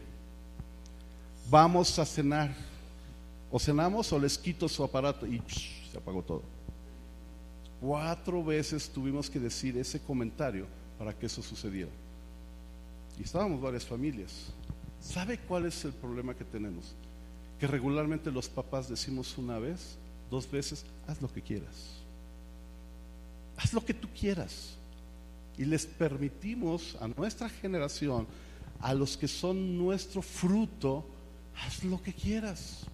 [1.48, 2.52] vamos a cenar.
[3.48, 5.24] O cenamos o les quito su aparato.
[5.24, 5.40] Y
[5.88, 6.51] se apagó todo.
[7.82, 11.90] Cuatro veces tuvimos que decir ese comentario para que eso sucediera.
[13.18, 14.52] Y estábamos varias familias.
[15.00, 16.94] ¿Sabe cuál es el problema que tenemos?
[17.58, 19.98] Que regularmente los papás decimos una vez,
[20.30, 21.98] dos veces, haz lo que quieras.
[23.56, 24.76] Haz lo que tú quieras
[25.58, 28.28] y les permitimos a nuestra generación,
[28.80, 31.04] a los que son nuestro fruto,
[31.66, 32.86] haz lo que quieras.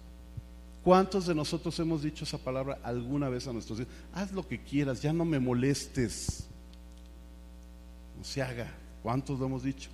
[0.89, 3.93] ¿Cuántos de nosotros hemos dicho esa palabra alguna vez a nuestros hijos?
[4.11, 6.47] Haz lo que quieras, ya no me molestes.
[8.17, 8.73] No se haga.
[9.03, 9.91] ¿Cuántos lo hemos dicho?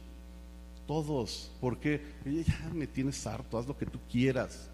[0.87, 1.51] Todos.
[1.59, 4.69] Porque ya me tienes harto, haz lo que tú quieras.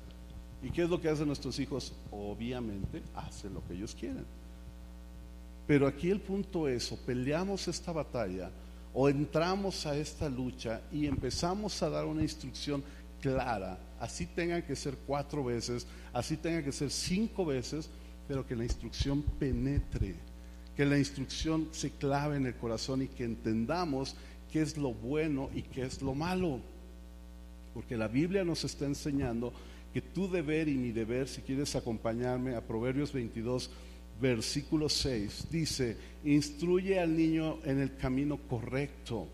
[0.61, 1.91] ¿Y qué es lo que hacen nuestros hijos?
[2.11, 4.27] Obviamente hacen lo que ellos quieren.
[5.65, 8.51] Pero aquí el punto es, o peleamos esta batalla,
[8.93, 12.83] o entramos a esta lucha y empezamos a dar una instrucción
[13.19, 17.87] clara, así tenga que ser cuatro veces, así tenga que ser cinco veces,
[18.27, 20.15] pero que la instrucción penetre,
[20.75, 24.15] que la instrucción se clave en el corazón y que entendamos
[24.51, 26.59] qué es lo bueno y qué es lo malo.
[27.75, 29.53] Porque la Biblia nos está enseñando
[29.93, 33.69] que tu deber y mi deber, si quieres acompañarme a Proverbios 22,
[34.19, 39.27] versículo 6, dice, instruye al niño en el camino correcto.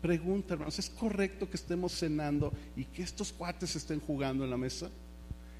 [0.00, 4.56] Pregunta, hermanos, ¿es correcto que estemos cenando y que estos cuates estén jugando en la
[4.56, 4.90] mesa?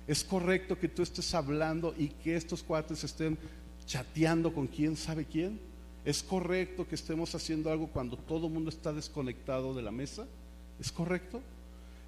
[0.06, 3.36] ¿Es correcto que tú estés hablando y que estos cuates estén
[3.84, 5.60] chateando con quién sabe quién?
[6.04, 10.26] ¿Es correcto que estemos haciendo algo cuando todo el mundo está desconectado de la mesa?
[10.80, 11.42] ¿Es correcto?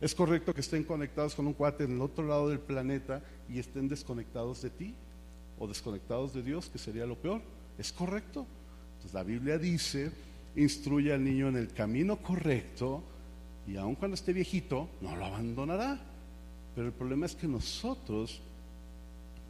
[0.01, 3.59] ¿Es correcto que estén conectados con un cuate en el otro lado del planeta y
[3.59, 4.95] estén desconectados de ti?
[5.61, 7.43] o desconectados de Dios, que sería lo peor.
[7.79, 8.47] ¿Es correcto?
[8.95, 10.11] Entonces la Biblia dice,
[10.57, 13.03] instruye al niño en el camino correcto
[13.67, 16.01] y aun cuando esté viejito, no lo abandonará.
[16.75, 18.41] Pero el problema es que nosotros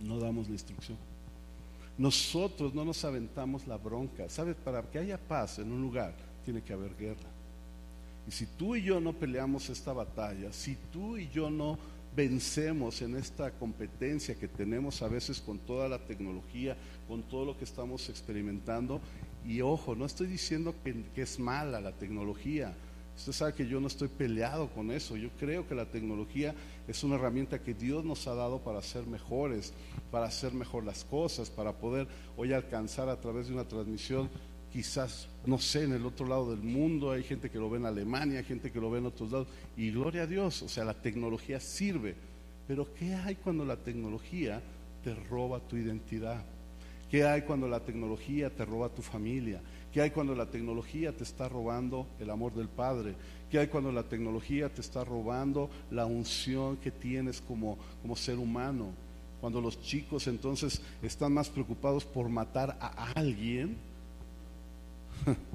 [0.00, 0.98] no damos la instrucción.
[1.96, 4.28] Nosotros no nos aventamos la bronca.
[4.28, 4.56] ¿Sabes?
[4.56, 7.28] Para que haya paz en un lugar, tiene que haber guerra.
[8.26, 11.78] Y si tú y yo no peleamos esta batalla, si tú y yo no
[12.14, 17.56] vencemos en esta competencia que tenemos a veces con toda la tecnología, con todo lo
[17.56, 19.00] que estamos experimentando.
[19.46, 22.74] Y ojo, no estoy diciendo que, es mala la tecnología.
[23.16, 25.16] Usted sabe que yo no estoy peleado con eso.
[25.16, 26.54] Yo creo que la tecnología
[26.86, 29.72] es una herramienta que Dios nos ha dado para ser mejores,
[30.10, 34.30] para hacer mejor las cosas, para poder hoy alcanzar a través de una transmisión
[34.72, 37.86] quizás, no sé, en el otro lado del mundo, hay gente que lo ve en
[37.86, 40.84] Alemania, hay gente que lo ve en otros lados, y gloria a Dios, o sea,
[40.84, 42.14] la tecnología sirve,
[42.68, 44.62] pero ¿qué hay cuando la tecnología
[45.02, 46.44] te roba tu identidad?
[47.10, 49.60] ¿Qué hay cuando la tecnología te roba tu familia?
[49.92, 53.14] ¿Qué hay cuando la tecnología te está robando el amor del Padre?
[53.50, 58.38] ¿Qué hay cuando la tecnología te está robando la unción que tienes como, como ser
[58.38, 58.92] humano?
[59.40, 63.76] Cuando los chicos entonces están más preocupados por matar a alguien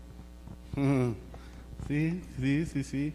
[1.88, 3.14] Sí, sí, sí, sí.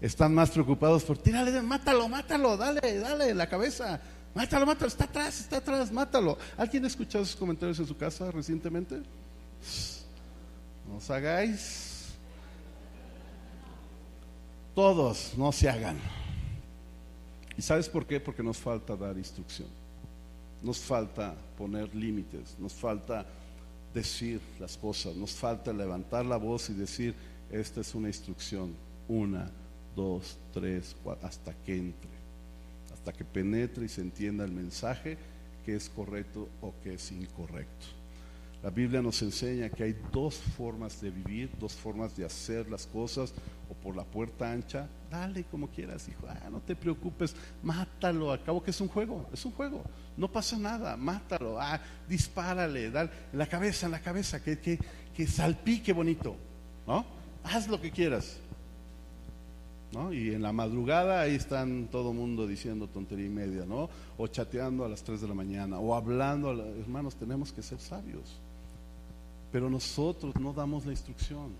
[0.00, 4.00] Están más preocupados por tírale, mátalo, mátalo, dale, dale, la cabeza.
[4.36, 6.36] Mátalo, mátalo, está atrás, está atrás, mátalo.
[6.58, 8.96] ¿Alguien ha escuchado esos comentarios en su casa recientemente?
[10.86, 12.08] No os hagáis.
[14.74, 15.96] Todos, no se hagan.
[17.56, 18.20] ¿Y sabes por qué?
[18.20, 19.68] Porque nos falta dar instrucción.
[20.62, 23.24] Nos falta poner límites, nos falta
[23.94, 27.14] decir las cosas, nos falta levantar la voz y decir,
[27.50, 28.74] esta es una instrucción,
[29.08, 29.50] una,
[29.94, 32.15] dos, tres, cuatro, hasta que entre,
[33.06, 35.16] hasta que penetre y se entienda el mensaje
[35.64, 37.86] que es correcto o que es incorrecto.
[38.64, 42.84] La Biblia nos enseña que hay dos formas de vivir, dos formas de hacer las
[42.84, 43.32] cosas,
[43.70, 48.42] o por la puerta ancha, dale como quieras, hijo, ah, no te preocupes, mátalo, al
[48.42, 49.84] cabo que es un juego, es un juego,
[50.16, 54.80] no pasa nada, mátalo, ah, dispárale, dale, en la cabeza, en la cabeza, que, que,
[55.14, 56.34] que salpique bonito,
[56.88, 57.06] ¿no?
[57.44, 58.40] Haz lo que quieras.
[59.92, 60.12] ¿No?
[60.12, 63.88] Y en la madrugada ahí están todo mundo diciendo tontería y media, ¿no?
[64.18, 68.38] O chateando a las 3 de la mañana, o hablando, hermanos, tenemos que ser sabios.
[69.52, 71.52] Pero nosotros no damos la instrucción.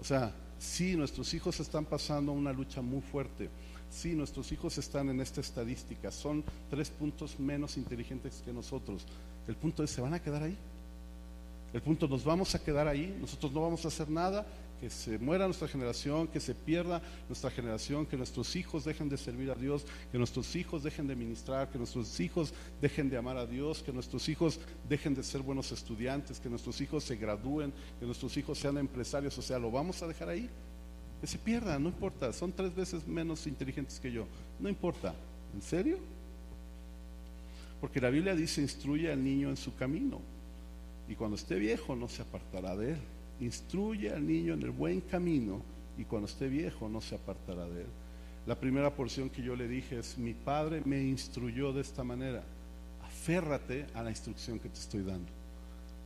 [0.00, 3.50] O sea, sí, nuestros hijos están pasando una lucha muy fuerte.
[3.90, 6.10] Sí, nuestros hijos están en esta estadística.
[6.10, 9.04] Son tres puntos menos inteligentes que nosotros.
[9.48, 10.56] El punto es, ¿se van a quedar ahí?
[11.72, 14.46] El punto, nos vamos a quedar ahí, nosotros no vamos a hacer nada,
[14.80, 19.16] que se muera nuestra generación, que se pierda nuestra generación, que nuestros hijos dejen de
[19.16, 23.36] servir a Dios, que nuestros hijos dejen de ministrar, que nuestros hijos dejen de amar
[23.36, 27.72] a Dios, que nuestros hijos dejen de ser buenos estudiantes, que nuestros hijos se gradúen,
[27.98, 30.48] que nuestros hijos sean empresarios, o sea, lo vamos a dejar ahí.
[31.20, 34.26] Que se pierda, no importa, son tres veces menos inteligentes que yo,
[34.60, 35.14] no importa.
[35.54, 35.98] ¿En serio?
[37.80, 40.20] Porque la Biblia dice, instruye al niño en su camino
[41.08, 42.98] y cuando esté viejo no se apartará de él.
[43.40, 45.62] Instruye al niño en el buen camino
[45.98, 47.88] y cuando esté viejo no se apartará de él.
[48.46, 52.44] La primera porción que yo le dije es, mi padre me instruyó de esta manera.
[53.02, 55.30] Aférrate a la instrucción que te estoy dando.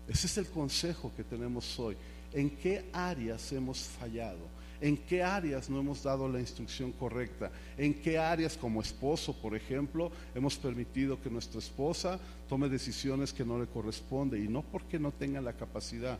[0.08, 1.96] Ese es el consejo que tenemos hoy.
[2.32, 4.38] ¿En qué áreas hemos fallado?
[4.80, 7.50] ¿En qué áreas no hemos dado la instrucción correcta?
[7.76, 13.44] ¿En qué áreas como esposo, por ejemplo, hemos permitido que nuestra esposa tome decisiones que
[13.44, 14.42] no le corresponden?
[14.42, 16.18] Y no porque no tenga la capacidad,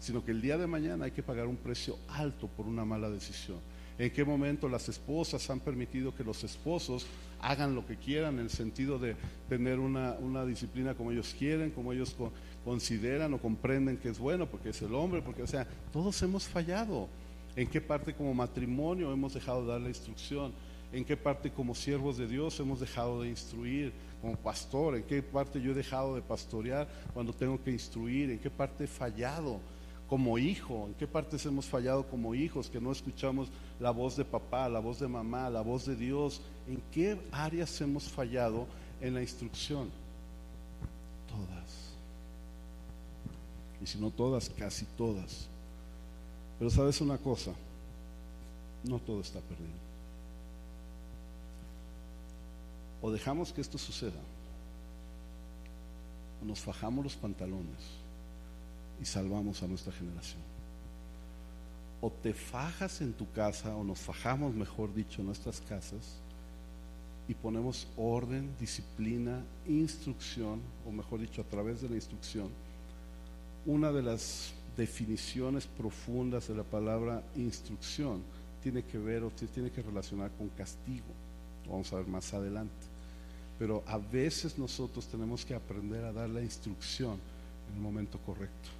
[0.00, 3.08] sino que el día de mañana hay que pagar un precio alto por una mala
[3.08, 3.58] decisión.
[3.98, 7.06] ¿En qué momento las esposas han permitido que los esposos
[7.42, 9.14] hagan lo que quieran en el sentido de
[9.46, 12.16] tener una, disciplina como ellos quieren, como ellos
[12.64, 16.48] consideran o comprenden que es bueno, porque es el hombre, porque, o sea, todos hemos
[16.48, 17.08] fallado.
[17.54, 20.52] ¿En qué parte como matrimonio hemos dejado de dar la instrucción?
[20.94, 23.92] ¿En qué parte como siervos de Dios hemos dejado de instruir?
[24.22, 28.30] Como pastor, ¿en qué parte yo he dejado de pastorear cuando tengo que instruir?
[28.30, 29.60] ¿En qué parte he fallado
[30.10, 30.88] como hijo?
[30.88, 34.80] ¿En qué partes hemos fallado como hijos que no escuchamos la voz de papá, la
[34.80, 36.42] voz de mamá, la voz de Dios?
[36.66, 38.66] ¿En qué áreas hemos fallado
[39.00, 39.88] en la instrucción?
[41.28, 41.94] Todas.
[43.80, 45.48] Y si no todas, casi todas.
[46.58, 47.52] Pero sabes una cosa,
[48.82, 49.78] no todo está perdido.
[53.00, 54.20] O dejamos que esto suceda,
[56.42, 57.99] o nos fajamos los pantalones
[59.00, 60.42] y salvamos a nuestra generación.
[62.00, 66.20] O te fajas en tu casa, o nos fajamos, mejor dicho, en nuestras casas,
[67.28, 72.48] y ponemos orden, disciplina, instrucción, o mejor dicho, a través de la instrucción,
[73.66, 78.22] una de las definiciones profundas de la palabra instrucción
[78.62, 81.06] tiene que ver o tiene que relacionar con castigo.
[81.68, 82.86] vamos a ver más adelante.
[83.58, 87.18] Pero a veces nosotros tenemos que aprender a dar la instrucción
[87.68, 88.79] en el momento correcto.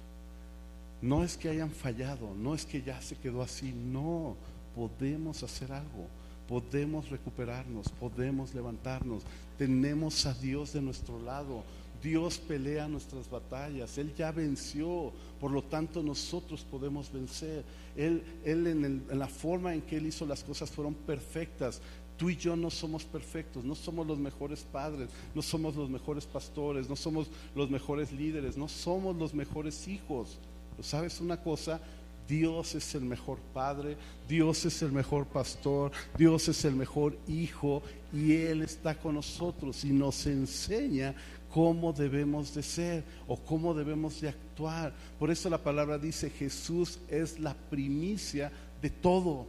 [1.01, 4.35] No es que hayan fallado, no es que ya se quedó así, no,
[4.75, 6.07] podemos hacer algo,
[6.47, 9.23] podemos recuperarnos, podemos levantarnos,
[9.57, 11.63] tenemos a Dios de nuestro lado,
[12.01, 17.63] Dios pelea nuestras batallas, Él ya venció, por lo tanto nosotros podemos vencer.
[17.95, 21.81] Él, él en, la forma en que Él hizo las cosas fueron perfectas.
[22.17, 26.25] Tú y yo no somos perfectos, no somos los mejores padres, no somos los mejores
[26.25, 30.39] pastores, no somos los mejores líderes, no somos los mejores hijos.
[30.83, 31.79] Sabes una cosa,
[32.27, 37.83] Dios es el mejor padre, Dios es el mejor pastor, Dios es el mejor hijo
[38.13, 41.13] y Él está con nosotros y nos enseña
[41.53, 44.93] cómo debemos de ser o cómo debemos de actuar.
[45.19, 49.45] Por eso la palabra dice, Jesús es la primicia de todo.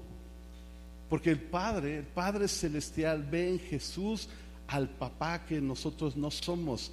[1.09, 4.29] Porque el Padre, el Padre Celestial ve en Jesús
[4.67, 6.91] al papá que nosotros no somos.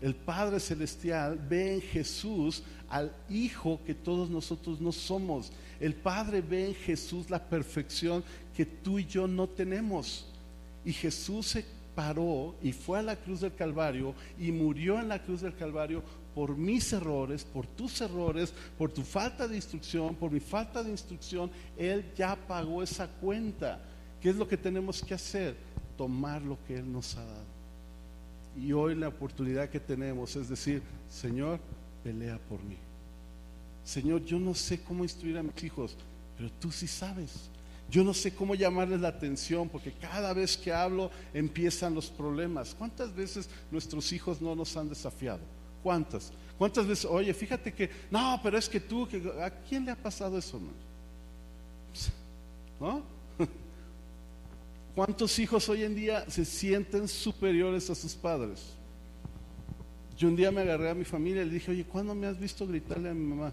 [0.00, 5.52] El Padre Celestial ve en Jesús al Hijo que todos nosotros no somos.
[5.80, 8.22] El Padre ve en Jesús la perfección
[8.56, 10.26] que tú y yo no tenemos.
[10.84, 15.20] Y Jesús se paró y fue a la cruz del Calvario y murió en la
[15.20, 20.30] cruz del Calvario por mis errores, por tus errores, por tu falta de instrucción, por
[20.30, 21.50] mi falta de instrucción.
[21.76, 23.80] Él ya pagó esa cuenta.
[24.20, 25.56] ¿Qué es lo que tenemos que hacer?
[25.96, 27.57] Tomar lo que Él nos ha dado.
[28.56, 31.60] Y hoy la oportunidad que tenemos es decir, Señor,
[32.02, 32.76] pelea por mí.
[33.84, 35.96] Señor, yo no sé cómo instruir a mis hijos,
[36.36, 37.50] pero tú sí sabes.
[37.90, 42.74] Yo no sé cómo llamarles la atención porque cada vez que hablo empiezan los problemas.
[42.74, 45.40] ¿Cuántas veces nuestros hijos no nos han desafiado?
[45.82, 46.32] ¿Cuántas?
[46.58, 49.96] ¿Cuántas veces, oye, fíjate que, no, pero es que tú, que, ¿a quién le ha
[49.96, 50.60] pasado eso?
[52.80, 53.02] ¿No?
[54.98, 58.74] ¿Cuántos hijos hoy en día se sienten superiores a sus padres?
[60.16, 62.36] Yo un día me agarré a mi familia y le dije, oye, ¿cuándo me has
[62.36, 63.52] visto gritarle a mi mamá?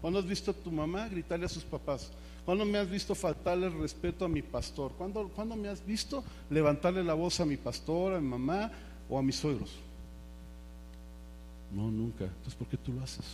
[0.00, 2.10] ¿Cuándo has visto a tu mamá gritarle a sus papás?
[2.46, 4.92] ¿Cuándo me has visto faltarle el respeto a mi pastor?
[4.92, 8.72] ¿Cuándo, ¿Cuándo me has visto levantarle la voz a mi pastor, a mi mamá
[9.10, 9.72] o a mis suegros?
[11.74, 12.24] No, nunca.
[12.24, 13.26] Entonces, ¿por qué tú lo haces?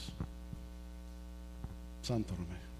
[2.03, 2.73] Santo remedio.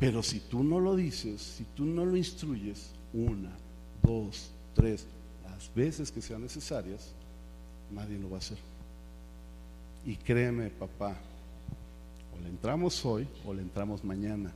[0.00, 3.50] Pero si tú no lo dices, si tú no lo instruyes, una,
[4.02, 5.06] dos, tres,
[5.48, 7.12] las veces que sean necesarias,
[7.90, 8.58] nadie lo va a hacer.
[10.04, 11.16] Y créeme, papá,
[12.36, 14.52] o le entramos hoy o le entramos mañana,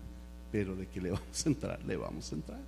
[0.51, 2.61] pero de que le vamos a entrar, le vamos a entrar.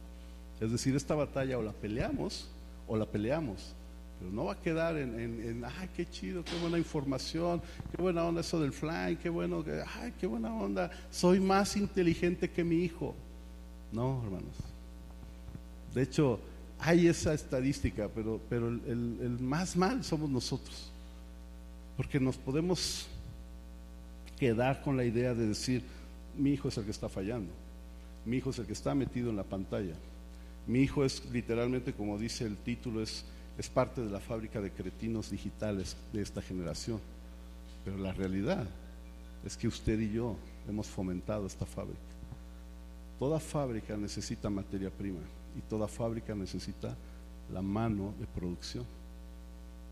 [0.60, 2.48] Es decir, esta batalla o la peleamos
[2.86, 3.74] o la peleamos,
[4.18, 8.24] pero no va a quedar en, en, ay, qué chido, qué buena información, qué buena
[8.24, 9.64] onda eso del fly, qué bueno,
[10.00, 13.14] ay, qué buena onda, soy más inteligente que mi hijo.
[13.92, 14.69] No, hermanos.
[15.94, 16.40] De hecho,
[16.78, 20.90] hay esa estadística, pero, pero el, más mal somos nosotros.
[21.96, 23.06] Porque nos podemos
[24.38, 25.82] quedar con la idea de decir,
[26.36, 27.52] mi hijo es el que está fallando,
[28.24, 29.94] mi hijo es el que está metido en la pantalla,
[30.66, 33.24] mi hijo es literalmente, como dice el título, es
[33.60, 36.98] es parte de la fábrica de cretinos digitales de esta generación.
[37.84, 38.66] Pero la realidad
[39.44, 40.34] es que usted y yo
[40.66, 42.00] hemos fomentado esta fábrica.
[43.18, 45.20] Toda fábrica necesita materia prima
[45.56, 46.96] y toda fábrica necesita
[47.52, 48.84] la mano de producción.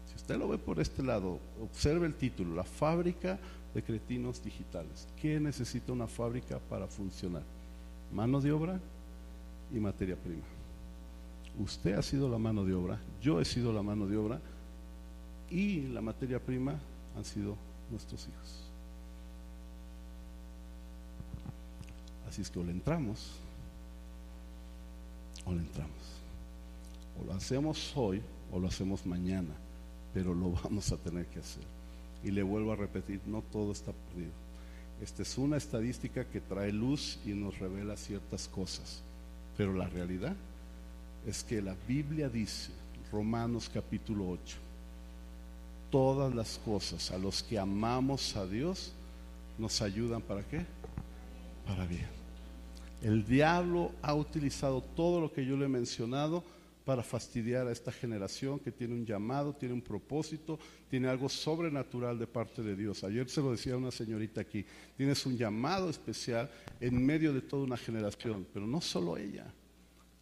[0.09, 3.39] Si usted lo ve por este lado, observe el título, la fábrica
[3.75, 5.07] de cretinos digitales.
[5.21, 7.43] ¿Qué necesita una fábrica para funcionar?
[8.13, 8.81] Mano de obra
[9.73, 10.45] y materia prima.
[11.59, 14.41] Usted ha sido la mano de obra, yo he sido la mano de obra
[15.51, 16.79] y la materia prima
[17.17, 17.57] han sido
[17.91, 18.69] nuestros hijos.
[22.29, 23.33] Así es que o le entramos
[25.49, 25.93] o entramos.
[27.21, 28.23] O lo hacemos hoy
[28.53, 29.55] o lo hacemos mañana,
[30.15, 31.65] pero lo vamos a tener que hacer.
[32.25, 34.33] Y le vuelvo a repetir, no todo está perdido.
[35.01, 39.01] Esta es una estadística que trae luz y nos revela ciertas cosas,
[39.57, 40.35] pero la realidad
[41.25, 42.73] es que la Biblia dice,
[43.13, 44.57] Romanos capítulo 8,
[45.91, 48.93] todas las cosas a los que amamos a Dios
[49.57, 50.67] nos ayudan para qué?
[51.65, 52.18] Para bien.
[53.03, 56.43] El diablo ha utilizado todo lo que yo le he mencionado
[56.85, 62.19] para fastidiar a esta generación que tiene un llamado, tiene un propósito, tiene algo sobrenatural
[62.19, 63.05] de parte de Dios.
[63.05, 64.65] Ayer se lo decía una señorita aquí,
[64.97, 69.53] tienes un llamado especial en medio de toda una generación, pero no solo ella.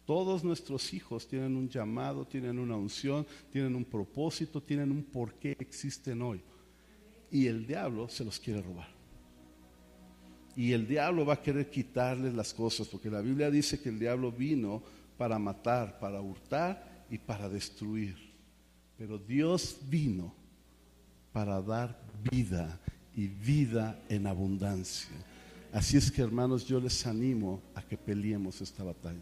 [0.05, 5.33] Todos nuestros hijos tienen un llamado, tienen una unción, tienen un propósito, tienen un por
[5.35, 6.41] qué existen hoy.
[7.31, 8.96] Y el diablo se los quiere robar.
[10.57, 13.99] Y el diablo va a querer quitarles las cosas, porque la Biblia dice que el
[13.99, 14.83] diablo vino
[15.17, 18.17] para matar, para hurtar y para destruir.
[18.97, 20.33] Pero Dios vino
[21.31, 21.97] para dar
[22.29, 22.79] vida
[23.15, 25.15] y vida en abundancia.
[25.71, 29.21] Así es que hermanos, yo les animo a que peleemos esta batalla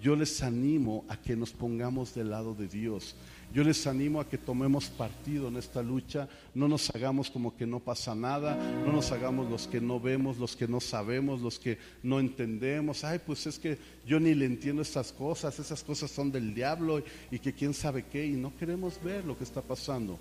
[0.00, 3.14] yo les animo a que nos pongamos del lado de Dios.
[3.52, 7.66] Yo les animo a que tomemos partido en esta lucha, no nos hagamos como que
[7.66, 8.54] no pasa nada,
[8.86, 13.02] no nos hagamos los que no vemos, los que no sabemos, los que no entendemos.
[13.02, 13.76] Ay, pues es que
[14.06, 18.04] yo ni le entiendo estas cosas, esas cosas son del diablo y que quién sabe
[18.04, 20.16] qué, y no queremos ver lo que está pasando.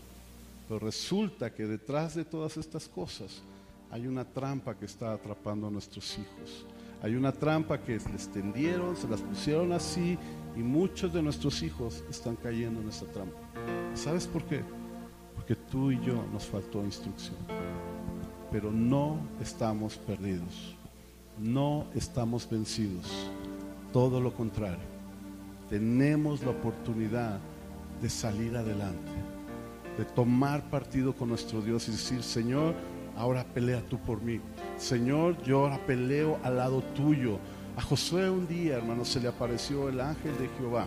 [0.68, 3.44] Pero resulta que detrás de todas estas cosas
[3.92, 6.66] hay una trampa que está atrapando a nuestros hijos.
[7.02, 10.18] Hay una trampa que les tendieron, se las pusieron así
[10.56, 13.38] y muchos de nuestros hijos están cayendo en esa trampa.
[13.96, 14.62] ¿Sabes por qué?
[15.36, 17.38] Porque tú y yo nos faltó instrucción.
[18.52, 20.76] Pero no estamos perdidos.
[21.38, 23.30] No estamos vencidos.
[23.94, 24.88] Todo lo contrario.
[25.70, 27.40] Tenemos la oportunidad
[28.02, 29.12] de salir adelante,
[29.98, 32.74] de tomar partido con nuestro Dios y decir, Señor,
[33.16, 34.40] ahora pelea tú por mí.
[34.78, 37.38] Señor, yo ahora peleo al lado tuyo.
[37.80, 40.86] A Josué un día, hermano, se le apareció el ángel de Jehová.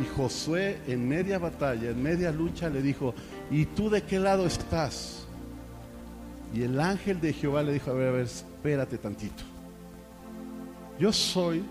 [0.00, 3.14] Y Josué en media batalla, en media lucha, le dijo,
[3.50, 5.26] ¿y tú de qué lado estás?
[6.54, 9.42] Y el ángel de Jehová le dijo, a ver, a ver, espérate tantito.
[10.98, 11.62] Yo soy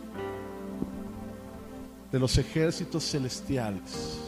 [2.12, 4.20] de los ejércitos celestiales.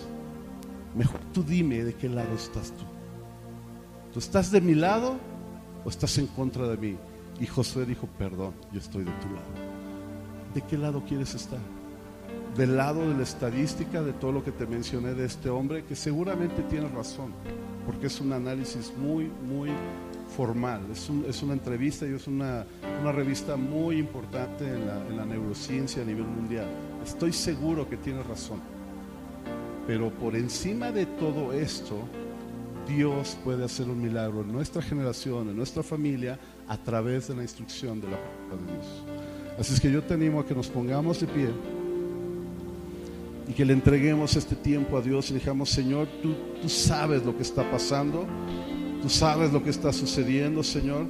[0.95, 2.86] Mejor tú dime de qué lado estás tú.
[4.12, 5.20] ¿Tú estás de mi lado
[5.86, 6.97] o estás en contra de mí?
[7.39, 9.68] Y Josué dijo, perdón, yo estoy de tu lado.
[10.54, 11.60] ¿De qué lado quieres estar?
[12.58, 15.95] Del lado de la estadística, de todo lo que te mencioné de este hombre, que
[15.95, 17.32] seguramente tiene razón,
[17.86, 19.70] porque es un análisis muy, muy
[20.36, 20.82] formal.
[20.91, 22.66] Es, una entrevista y es una,
[23.14, 26.68] revista muy importante en la, en la neurociencia a nivel mundial.
[27.04, 28.60] Estoy seguro que tiene razón.
[29.86, 31.95] Pero por encima de todo esto,
[32.88, 37.43] Dios puede hacer un milagro en nuestra generación, en nuestra familia, a través de la
[37.43, 39.18] instrucción de la palabra de Dios.
[39.60, 41.49] Así es que yo te animo a que nos pongamos de pie
[43.45, 47.36] y que le entreguemos este tiempo a Dios y digamos, Señor, tú, tú sabes lo
[47.36, 48.26] que está pasando,
[49.01, 51.07] tú sabes lo que está sucediendo, Señor,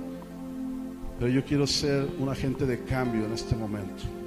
[1.20, 4.19] pero yo quiero ser un agente de cambio en este momento.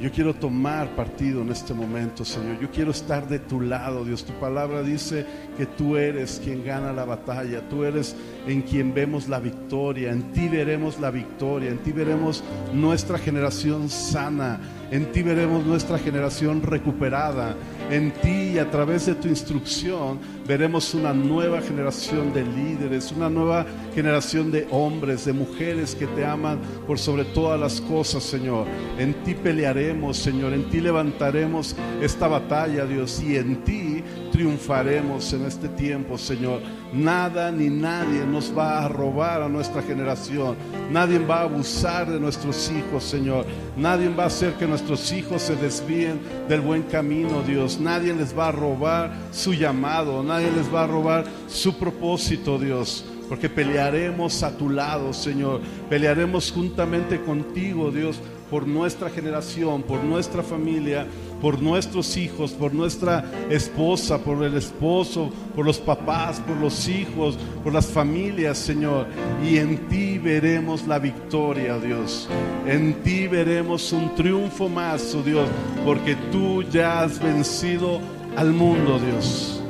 [0.00, 2.58] Yo quiero tomar partido en este momento, Señor.
[2.60, 4.24] Yo quiero estar de tu lado, Dios.
[4.24, 5.24] Tu palabra dice
[5.56, 7.68] que tú eres quien gana la batalla.
[7.68, 8.16] Tú eres
[8.48, 10.10] en quien vemos la victoria.
[10.10, 11.70] En ti veremos la victoria.
[11.70, 12.42] En ti veremos
[12.72, 14.58] nuestra generación sana.
[14.90, 17.54] En ti veremos nuestra generación recuperada.
[17.90, 23.28] En ti y a través de tu instrucción veremos una nueva generación de líderes, una
[23.28, 28.66] nueva generación de hombres, de mujeres que te aman por sobre todas las cosas, Señor.
[28.98, 30.54] En ti pelearemos, Señor.
[30.54, 33.22] En ti levantaremos esta batalla, Dios.
[33.22, 33.93] Y en ti
[34.34, 36.60] triunfaremos en este tiempo, Señor.
[36.92, 40.56] Nada ni nadie nos va a robar a nuestra generación.
[40.90, 43.46] Nadie va a abusar de nuestros hijos, Señor.
[43.76, 46.18] Nadie va a hacer que nuestros hijos se desvíen
[46.48, 47.78] del buen camino, Dios.
[47.78, 50.24] Nadie les va a robar su llamado.
[50.24, 53.04] Nadie les va a robar su propósito, Dios.
[53.28, 55.60] Porque pelearemos a tu lado, Señor.
[55.88, 58.18] Pelearemos juntamente contigo, Dios,
[58.50, 61.06] por nuestra generación, por nuestra familia,
[61.40, 67.36] por nuestros hijos, por nuestra esposa, por el esposo, por los papás, por los hijos,
[67.62, 69.06] por las familias, Señor.
[69.44, 72.28] Y en ti veremos la victoria, Dios.
[72.66, 75.48] En ti veremos un triunfo más, oh Dios,
[75.84, 78.00] porque tú ya has vencido
[78.36, 79.60] al mundo, Dios.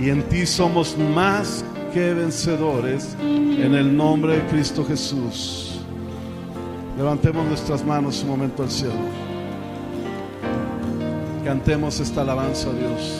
[0.00, 5.71] Y en ti somos más que vencedores en el nombre de Cristo Jesús.
[6.96, 8.94] Levantemos nuestras manos un momento al cielo.
[11.44, 13.18] Cantemos esta alabanza a Dios.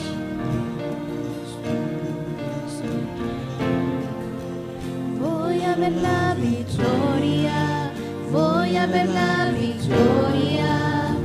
[5.19, 7.91] Voy a ver la victoria,
[8.31, 11.15] voy a ver la victoria.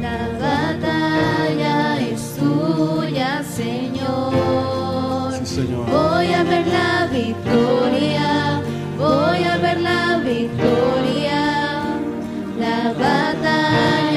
[0.00, 5.34] La batalla es tuya, Señor.
[5.44, 5.90] Sí, Señor.
[5.90, 8.62] Voy a ver la victoria,
[8.96, 11.07] voy a ver la victoria.
[12.78, 14.07] La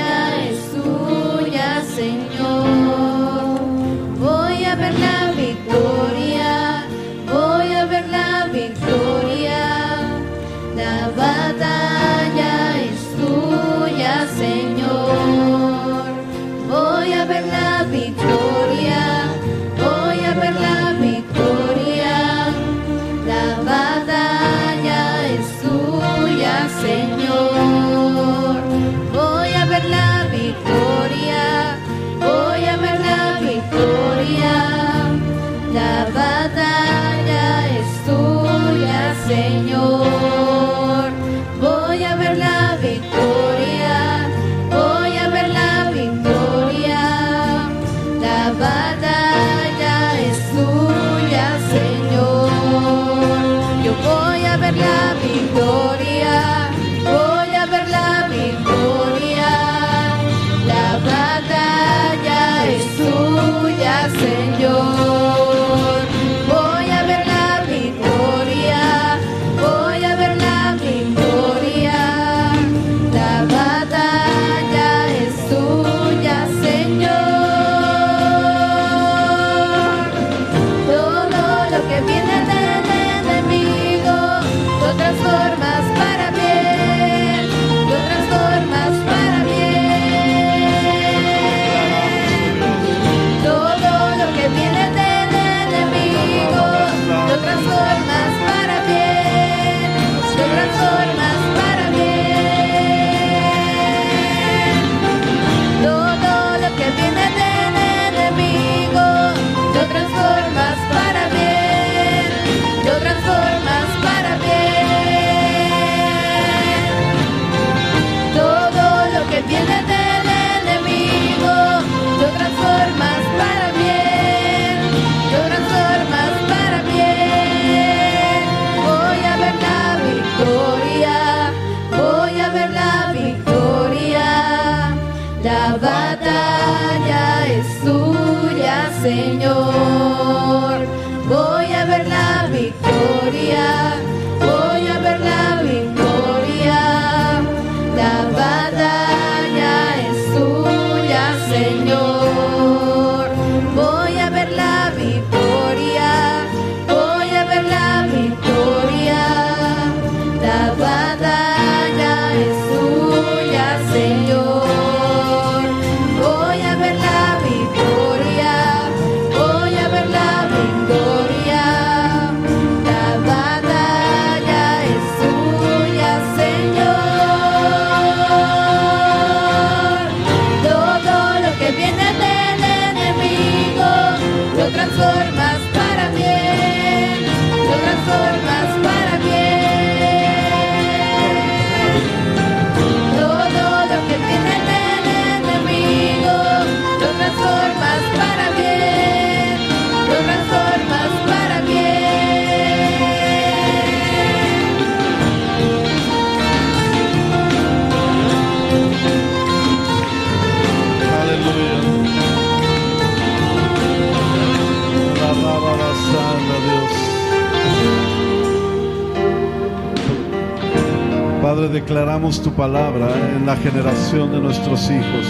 [222.22, 225.26] tu palabra en la generación de nuestros hijos.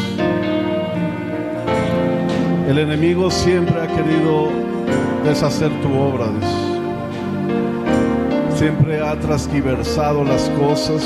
[2.68, 4.50] El enemigo siempre ha querido
[5.24, 6.26] deshacer tu obra.
[8.56, 11.02] Siempre ha transgiversado las cosas.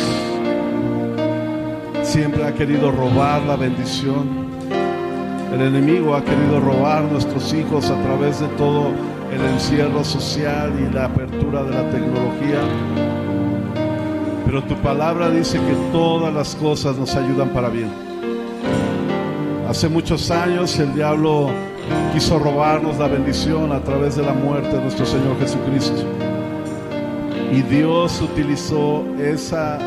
[2.01, 4.27] Siempre ha querido robar la bendición.
[5.53, 8.88] El enemigo ha querido robar nuestros hijos a través de todo
[9.31, 13.05] el encierro social y la apertura de la tecnología.
[14.56, 17.89] Pero tu palabra dice que todas las cosas nos ayudan para bien.
[19.68, 21.49] Hace muchos años el diablo
[22.14, 26.06] quiso robarnos la bendición a través de la muerte de nuestro Señor Jesucristo.
[27.51, 29.78] Y Dios utilizó esa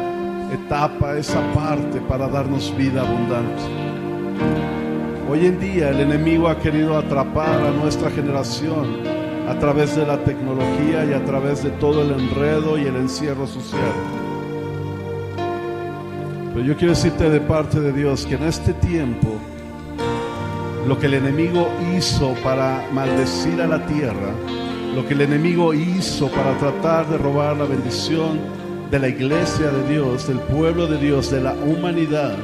[0.53, 3.63] etapa, esa parte para darnos vida abundante.
[5.31, 8.99] Hoy en día el enemigo ha querido atrapar a nuestra generación
[9.49, 13.47] a través de la tecnología y a través de todo el enredo y el encierro
[13.47, 14.28] social.
[16.59, 19.29] Pero yo quiero decirte de parte de Dios que en este tiempo
[20.89, 24.33] lo que el enemigo hizo para maldecir a la tierra,
[24.93, 28.41] lo que el enemigo hizo para tratar de robar la bendición
[28.91, 32.37] de la iglesia de Dios, del pueblo de Dios, de la humanidad,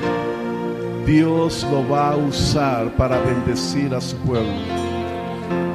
[1.04, 4.62] Dios lo va a usar para bendecir a su pueblo.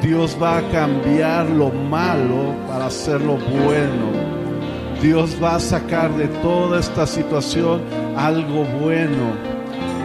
[0.01, 4.38] Dios va a cambiar lo malo para hacerlo bueno.
[5.01, 7.81] Dios va a sacar de toda esta situación
[8.17, 9.33] algo bueno.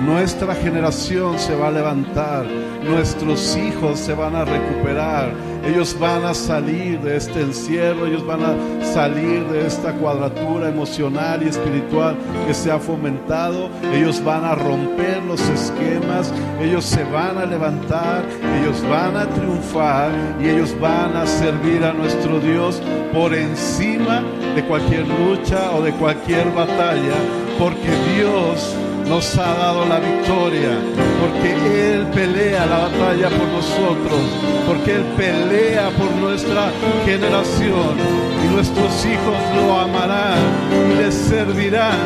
[0.06, 2.46] Nuestra generación se va a levantar,
[2.84, 5.32] nuestros hijos se van a recuperar,
[5.66, 11.42] ellos van a salir de este encierro, ellos van a salir de esta cuadratura emocional
[11.42, 17.38] y espiritual que se ha fomentado, ellos van a romper los esquemas, ellos se van
[17.38, 18.24] a levantar,
[18.60, 20.10] ellos van a triunfar
[20.40, 24.22] y ellos van a servir a nuestro Dios por encima
[24.54, 27.14] de cualquier lucha o de cualquier batalla,
[27.58, 28.76] porque Dios
[29.08, 30.78] nos ha dado la victoria,
[31.20, 34.20] porque Él pelea la batalla por nosotros,
[34.66, 36.70] porque Él pelea por nuestra
[37.04, 37.96] generación
[38.44, 40.38] y nuestros hijos lo amarán
[40.90, 41.98] y les servirán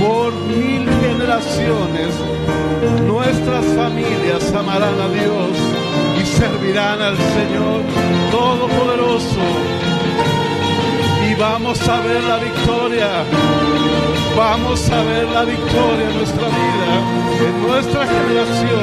[0.00, 2.14] por mil generaciones.
[3.06, 5.50] Nuestras familias amarán a Dios
[6.20, 7.82] y servirán al Señor
[8.30, 9.40] Todopoderoso.
[11.38, 13.24] Vamos a ver la victoria
[14.36, 18.80] vamos a ver la victoria en nuestra vida, en nuestra generación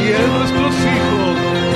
[0.00, 1.73] y en nuestros hijos.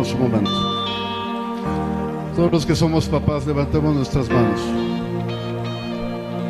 [0.00, 0.50] Levanta tus manos un momento.
[2.36, 4.60] Todos los que somos papás, levantemos nuestras manos.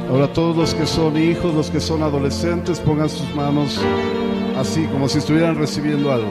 [0.08, 3.80] Ahora todos los que son hijos, los que son adolescentes, pongan sus manos
[4.58, 6.30] así, como si estuvieran recibiendo algo.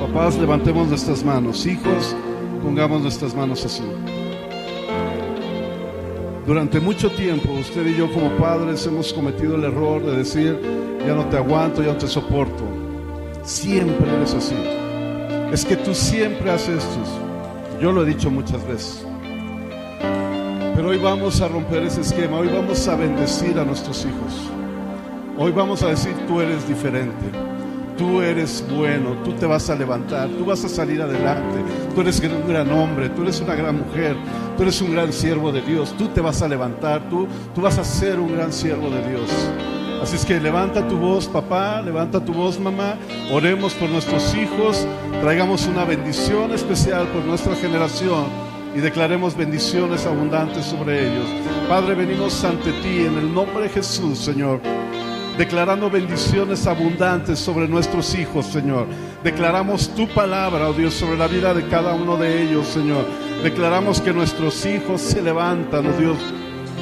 [0.00, 1.66] Papás, levantemos nuestras manos.
[1.66, 2.16] Hijos,
[2.62, 3.82] pongamos nuestras manos así.
[6.46, 10.58] Durante mucho tiempo, usted y yo como padres hemos cometido el error de decir,
[11.06, 12.64] ya no te aguanto, ya no te soporto.
[13.42, 14.79] Siempre eres así.
[15.52, 17.80] Es que tú siempre haces esto.
[17.80, 19.04] Yo lo he dicho muchas veces.
[20.76, 24.50] Pero hoy vamos a romper ese esquema, hoy vamos a bendecir a nuestros hijos.
[25.36, 27.26] Hoy vamos a decir, tú eres diferente,
[27.98, 31.58] tú eres bueno, tú te vas a levantar, tú vas a salir adelante,
[31.94, 34.16] tú eres un gran hombre, tú eres una gran mujer,
[34.56, 37.76] tú eres un gran siervo de Dios, tú te vas a levantar, tú, tú vas
[37.76, 39.30] a ser un gran siervo de Dios.
[40.02, 42.96] Así es que levanta tu voz, papá, levanta tu voz, mamá.
[43.30, 44.86] Oremos por nuestros hijos,
[45.20, 48.24] traigamos una bendición especial por nuestra generación
[48.74, 51.26] y declaremos bendiciones abundantes sobre ellos.
[51.68, 54.60] Padre, venimos ante ti en el nombre de Jesús, Señor.
[55.36, 58.86] Declarando bendiciones abundantes sobre nuestros hijos, Señor.
[59.22, 63.04] Declaramos tu palabra, oh Dios, sobre la vida de cada uno de ellos, Señor.
[63.42, 66.16] Declaramos que nuestros hijos se levantan, oh Dios.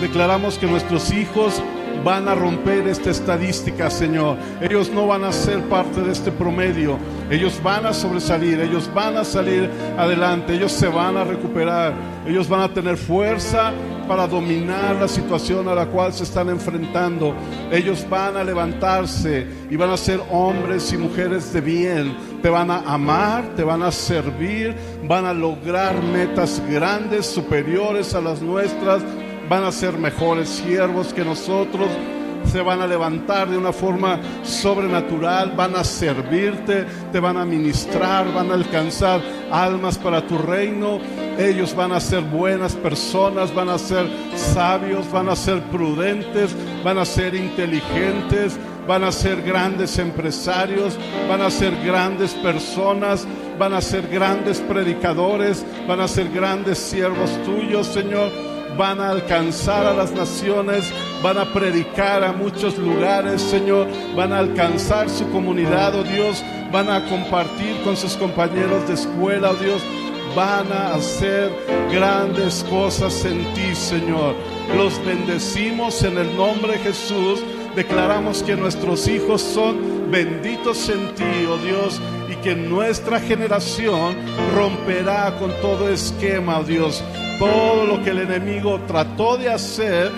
[0.01, 1.61] Declaramos que nuestros hijos
[2.05, 4.37] van a romper esta estadística, Señor.
[4.61, 6.99] Ellos no van a ser parte de este promedio.
[7.31, 11.93] Ellos van a sobresalir, ellos van a salir adelante, ellos se van a recuperar,
[12.27, 13.73] ellos van a tener fuerza
[14.09, 17.35] para dominar la situación a la cual se están enfrentando.
[17.71, 22.17] Ellos van a levantarse y van a ser hombres y mujeres de bien.
[22.43, 24.75] Te van a amar, te van a servir,
[25.07, 29.03] van a lograr metas grandes, superiores a las nuestras
[29.49, 31.89] van a ser mejores siervos que nosotros,
[32.51, 38.33] se van a levantar de una forma sobrenatural, van a servirte, te van a ministrar,
[38.33, 39.21] van a alcanzar
[39.51, 40.99] almas para tu reino.
[41.39, 46.99] Ellos van a ser buenas personas, van a ser sabios, van a ser prudentes, van
[46.99, 53.27] a ser inteligentes, van a ser grandes empresarios, van a ser grandes personas,
[53.59, 58.48] van a ser grandes predicadores, van a ser grandes siervos tuyos, Señor
[58.79, 64.39] van a alcanzar a las naciones, van a predicar a muchos lugares, Señor, van a
[64.39, 69.83] alcanzar su comunidad, oh Dios, van a compartir con sus compañeros de escuela, oh Dios,
[70.37, 71.51] van a hacer
[71.91, 74.37] grandes cosas en ti, Señor.
[74.77, 77.41] Los bendecimos en el nombre de Jesús.
[77.75, 82.01] Declaramos que nuestros hijos son benditos en ti, oh Dios,
[82.43, 84.17] que nuestra generación
[84.55, 87.03] romperá con todo esquema, oh Dios.
[87.39, 90.11] Todo lo que el enemigo trató de hacer,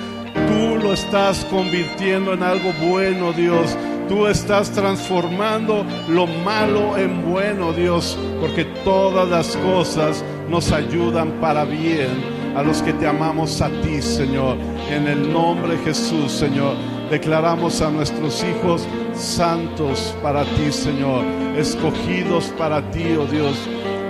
[0.49, 3.77] tú lo estás convirtiendo en algo bueno, Dios.
[4.09, 11.65] Tú estás transformando lo malo en bueno, Dios, porque todas las cosas nos ayudan para
[11.65, 14.57] bien a los que te amamos a ti, Señor.
[14.91, 16.75] En el nombre de Jesús, Señor,
[17.11, 21.25] declaramos a nuestros hijos santos para ti, Señor,
[21.57, 23.57] escogidos para ti, oh Dios.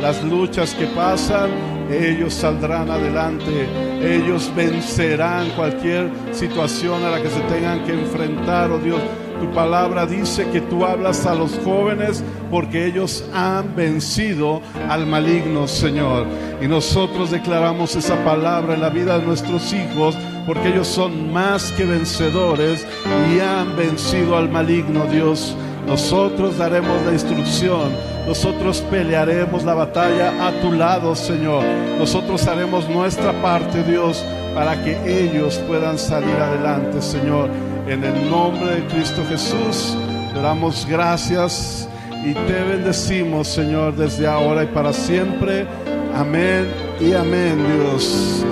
[0.01, 1.51] Las luchas que pasan,
[1.91, 3.67] ellos saldrán adelante,
[4.03, 9.01] ellos vencerán cualquier situación a la que se tengan que enfrentar, oh Dios.
[9.41, 15.67] Tu palabra dice que tú hablas a los jóvenes porque ellos han vencido al maligno,
[15.67, 16.27] Señor.
[16.61, 20.15] Y nosotros declaramos esa palabra en la vida de nuestros hijos
[20.47, 22.87] porque ellos son más que vencedores
[23.33, 25.55] y han vencido al maligno, Dios.
[25.87, 27.91] Nosotros daremos la instrucción,
[28.27, 31.65] nosotros pelearemos la batalla a tu lado, Señor.
[31.99, 34.25] Nosotros haremos nuestra parte, Dios,
[34.55, 37.49] para que ellos puedan salir adelante, Señor.
[37.89, 39.97] En el nombre de Cristo Jesús,
[40.33, 41.89] te damos gracias
[42.25, 45.67] y te bendecimos, Señor, desde ahora y para siempre.
[46.15, 46.69] Amén
[47.01, 48.45] y amén, Dios.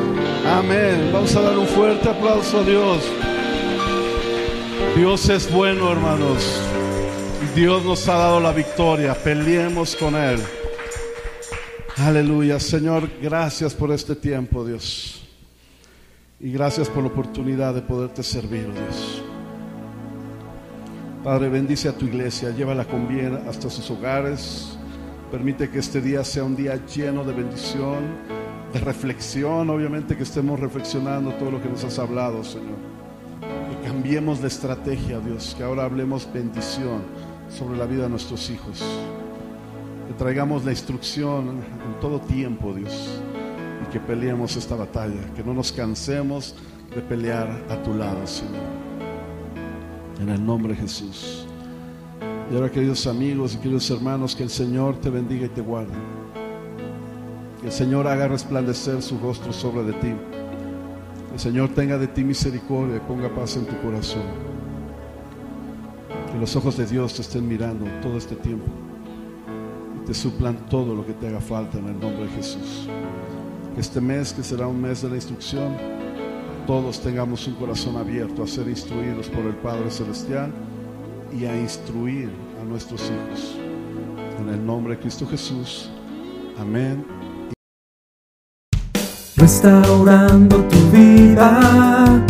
[0.47, 1.11] Amén.
[1.12, 3.03] Vamos a dar un fuerte aplauso a Dios.
[4.97, 6.61] Dios es bueno, hermanos.
[7.55, 9.14] Dios nos ha dado la victoria.
[9.14, 10.39] Peleemos con Él.
[11.97, 12.61] Aleluya.
[12.61, 15.26] Señor, gracias por este tiempo, Dios.
[16.41, 19.22] Y gracias por la oportunidad de poderte servir, Dios.
[21.24, 24.78] Padre, bendice a tu iglesia, llévala con bien hasta sus hogares.
[25.32, 28.16] Permite que este día sea un día lleno de bendición,
[28.72, 32.76] de reflexión, obviamente que estemos reflexionando todo lo que nos has hablado, Señor.
[33.40, 37.02] Que cambiemos de estrategia, Dios, que ahora hablemos bendición
[37.48, 38.84] sobre la vida de nuestros hijos.
[40.06, 43.20] Que traigamos la instrucción en todo tiempo, Dios,
[43.82, 46.54] y que peleemos esta batalla, que no nos cansemos
[46.94, 48.66] de pelear a tu lado, Señor.
[50.20, 51.46] En el nombre de Jesús.
[52.50, 55.92] Y ahora, queridos amigos y queridos hermanos, que el Señor te bendiga y te guarde.
[57.61, 60.14] Que el Señor haga resplandecer su rostro sobre de ti.
[61.28, 64.22] Que el Señor tenga de ti misericordia ponga paz en tu corazón.
[66.32, 68.66] Que los ojos de Dios te estén mirando todo este tiempo
[69.96, 72.88] y te suplan todo lo que te haga falta en el nombre de Jesús.
[73.74, 75.76] Que este mes, que será un mes de la instrucción,
[76.66, 80.52] todos tengamos un corazón abierto a ser instruidos por el Padre Celestial
[81.32, 82.30] y a instruir
[82.61, 83.56] a nuestros hijos.
[84.38, 85.90] En el nombre de Cristo Jesús.
[86.59, 87.17] Amén.
[89.39, 92.20] Restaurando tu vida,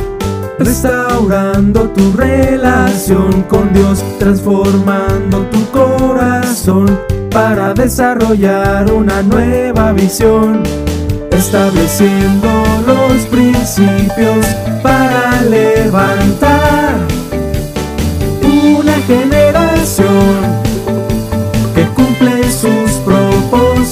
[0.58, 7.00] restaurando tu relación con Dios, transformando tu corazón
[7.30, 10.62] para desarrollar una nueva visión,
[11.30, 12.48] estableciendo
[12.86, 14.46] los principios
[14.82, 16.94] para levantar
[18.42, 20.67] una generación